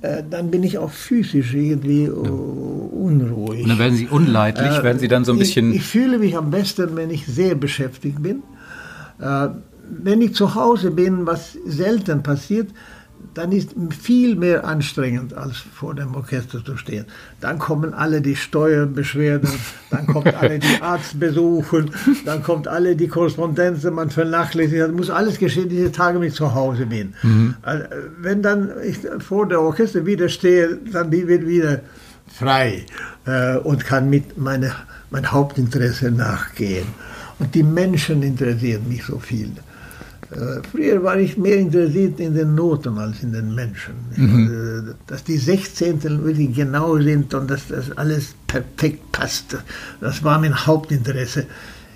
äh, 0.02 0.22
dann 0.28 0.50
bin 0.50 0.62
ich 0.62 0.78
auch 0.78 0.90
physisch 0.90 1.54
irgendwie 1.54 2.04
ja. 2.04 2.10
unruhig. 2.12 3.62
Und 3.62 3.68
dann 3.68 3.78
werden 3.78 3.96
Sie 3.96 4.08
unleidlich, 4.08 4.78
äh, 4.78 4.82
werden 4.82 4.98
Sie 4.98 5.08
dann 5.08 5.24
so 5.24 5.32
ein 5.32 5.38
bisschen. 5.38 5.70
Ich, 5.70 5.78
ich, 5.78 5.84
fühle 5.84 6.18
mich 6.18 6.36
am 6.36 6.50
besten, 6.50 6.96
wenn 6.96 7.10
ich 7.10 7.26
sehr 7.26 7.54
beschäftigt 7.54 8.22
bin. 8.22 8.42
wenn 9.18 10.20
ich 10.20 10.34
zu 10.34 10.54
Hause 10.54 10.90
bin, 10.90 11.26
was 11.26 11.56
selten 11.64 12.22
passiert, 12.22 12.68
dann 13.36 13.52
ist 13.52 13.74
viel 13.90 14.34
mehr 14.34 14.64
anstrengend, 14.64 15.34
als 15.34 15.58
vor 15.58 15.94
dem 15.94 16.14
Orchester 16.14 16.64
zu 16.64 16.78
stehen. 16.78 17.04
Dann 17.42 17.58
kommen 17.58 17.92
alle 17.92 18.22
die 18.22 18.34
Steuerbeschwerden, 18.34 19.50
dann 19.90 20.06
kommt 20.06 20.34
alle 20.34 20.58
die 20.58 20.66
Arztbesuche, 20.80 21.84
dann 22.24 22.42
kommt 22.42 22.66
alle 22.66 22.96
die 22.96 23.08
Korrespondenzen, 23.08 23.92
man 23.92 24.08
vernachlässigt, 24.08 24.80
das 24.80 24.90
muss 24.90 25.10
alles 25.10 25.38
geschehen, 25.38 25.68
diese 25.68 25.92
Tage, 25.92 26.18
wenn 26.18 26.28
ich 26.28 26.34
zu 26.34 26.54
Hause 26.54 26.86
bin. 26.86 27.12
Mhm. 27.22 27.54
Also, 27.60 27.84
wenn 28.22 28.40
dann 28.40 28.70
ich 28.82 29.00
vor 29.22 29.46
der 29.46 29.60
Orchester 29.60 30.06
wieder 30.06 30.30
stehe, 30.30 30.78
dann 30.90 31.10
bin 31.10 31.28
ich 31.28 31.46
wieder 31.46 31.80
frei 32.28 32.86
äh, 33.26 33.58
und 33.58 33.84
kann 33.84 34.08
mit 34.08 34.38
meine, 34.38 34.72
mein 35.10 35.30
Hauptinteresse 35.30 36.10
nachgehen. 36.10 36.86
Und 37.38 37.54
die 37.54 37.62
Menschen 37.62 38.22
interessieren 38.22 38.88
mich 38.88 39.04
so 39.04 39.18
viel. 39.18 39.52
Äh, 40.30 40.60
früher 40.70 41.02
war 41.02 41.18
ich 41.18 41.36
mehr 41.36 41.56
interessiert 41.56 42.18
in 42.20 42.34
den 42.34 42.54
Noten 42.54 42.98
als 42.98 43.22
in 43.22 43.32
den 43.32 43.54
Menschen. 43.54 43.94
Mhm. 44.16 44.88
Äh, 44.88 44.94
dass 45.06 45.24
die 45.24 45.38
Sechzehntel 45.38 46.22
wirklich 46.24 46.54
genau 46.54 46.98
sind 46.98 47.32
und 47.34 47.50
dass 47.50 47.68
das 47.68 47.96
alles 47.96 48.34
perfekt 48.46 49.12
passt, 49.12 49.56
das 50.00 50.24
war 50.24 50.38
mein 50.38 50.66
Hauptinteresse. 50.66 51.46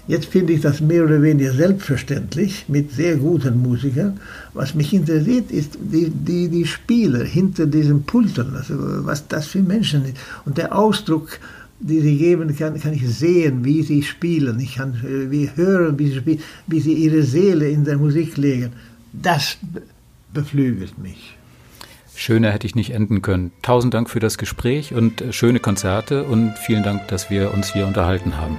Jetzt 0.07 0.27
finde 0.27 0.55
ich 0.55 0.61
das 0.61 0.81
mehr 0.81 1.05
oder 1.05 1.23
weniger 1.23 1.53
selbstverständlich 1.53 2.65
mit 2.69 2.91
sehr 2.91 3.17
guten 3.17 3.63
Musikern. 3.63 4.19
Was 4.55 4.75
mich 4.75 4.93
interessiert, 4.93 5.53
ist 5.53 5.79
die, 5.81 6.11
die, 6.11 6.49
die 6.49 6.67
Spieler 6.67 7.23
hinter 7.23 7.67
diesen 7.67 8.03
Pulten, 8.03 8.57
also 8.57 8.75
was 9.07 9.29
das 9.29 9.47
für 9.47 9.61
Menschen 9.61 10.05
sind. 10.05 10.17
Und 10.45 10.59
der 10.59 10.77
Ausdruck, 10.77 11.39
die 11.81 12.01
sie 12.01 12.17
geben, 12.19 12.55
kann, 12.57 12.79
kann 12.79 12.93
ich 12.93 13.09
sehen, 13.09 13.65
wie 13.65 13.83
sie 13.83 14.03
spielen. 14.03 14.61
Ich 14.61 14.77
kann 14.77 14.95
äh, 14.95 15.31
wie 15.31 15.51
hören, 15.55 15.99
wie 15.99 16.09
sie 16.09 16.17
spielen, 16.17 16.41
wie 16.67 16.81
sie 16.81 16.93
ihre 16.93 17.23
Seele 17.23 17.69
in 17.69 17.85
der 17.85 17.97
Musik 17.97 18.37
legen. 18.37 18.73
Das 19.13 19.59
beflügelt 20.33 20.99
mich. 20.99 21.37
Schöner 22.15 22.53
hätte 22.53 22.67
ich 22.67 22.75
nicht 22.75 22.91
enden 22.91 23.23
können. 23.23 23.51
Tausend 23.63 23.95
Dank 23.95 24.11
für 24.11 24.21
das 24.21 24.37
Gespräch 24.37 24.93
und 24.93 25.23
äh, 25.23 25.33
schöne 25.33 25.59
Konzerte 25.59 26.25
und 26.25 26.53
vielen 26.59 26.83
Dank, 26.83 27.09
dass 27.09 27.31
wir 27.31 27.55
uns 27.55 27.73
hier 27.73 27.87
unterhalten 27.87 28.37
haben. 28.37 28.59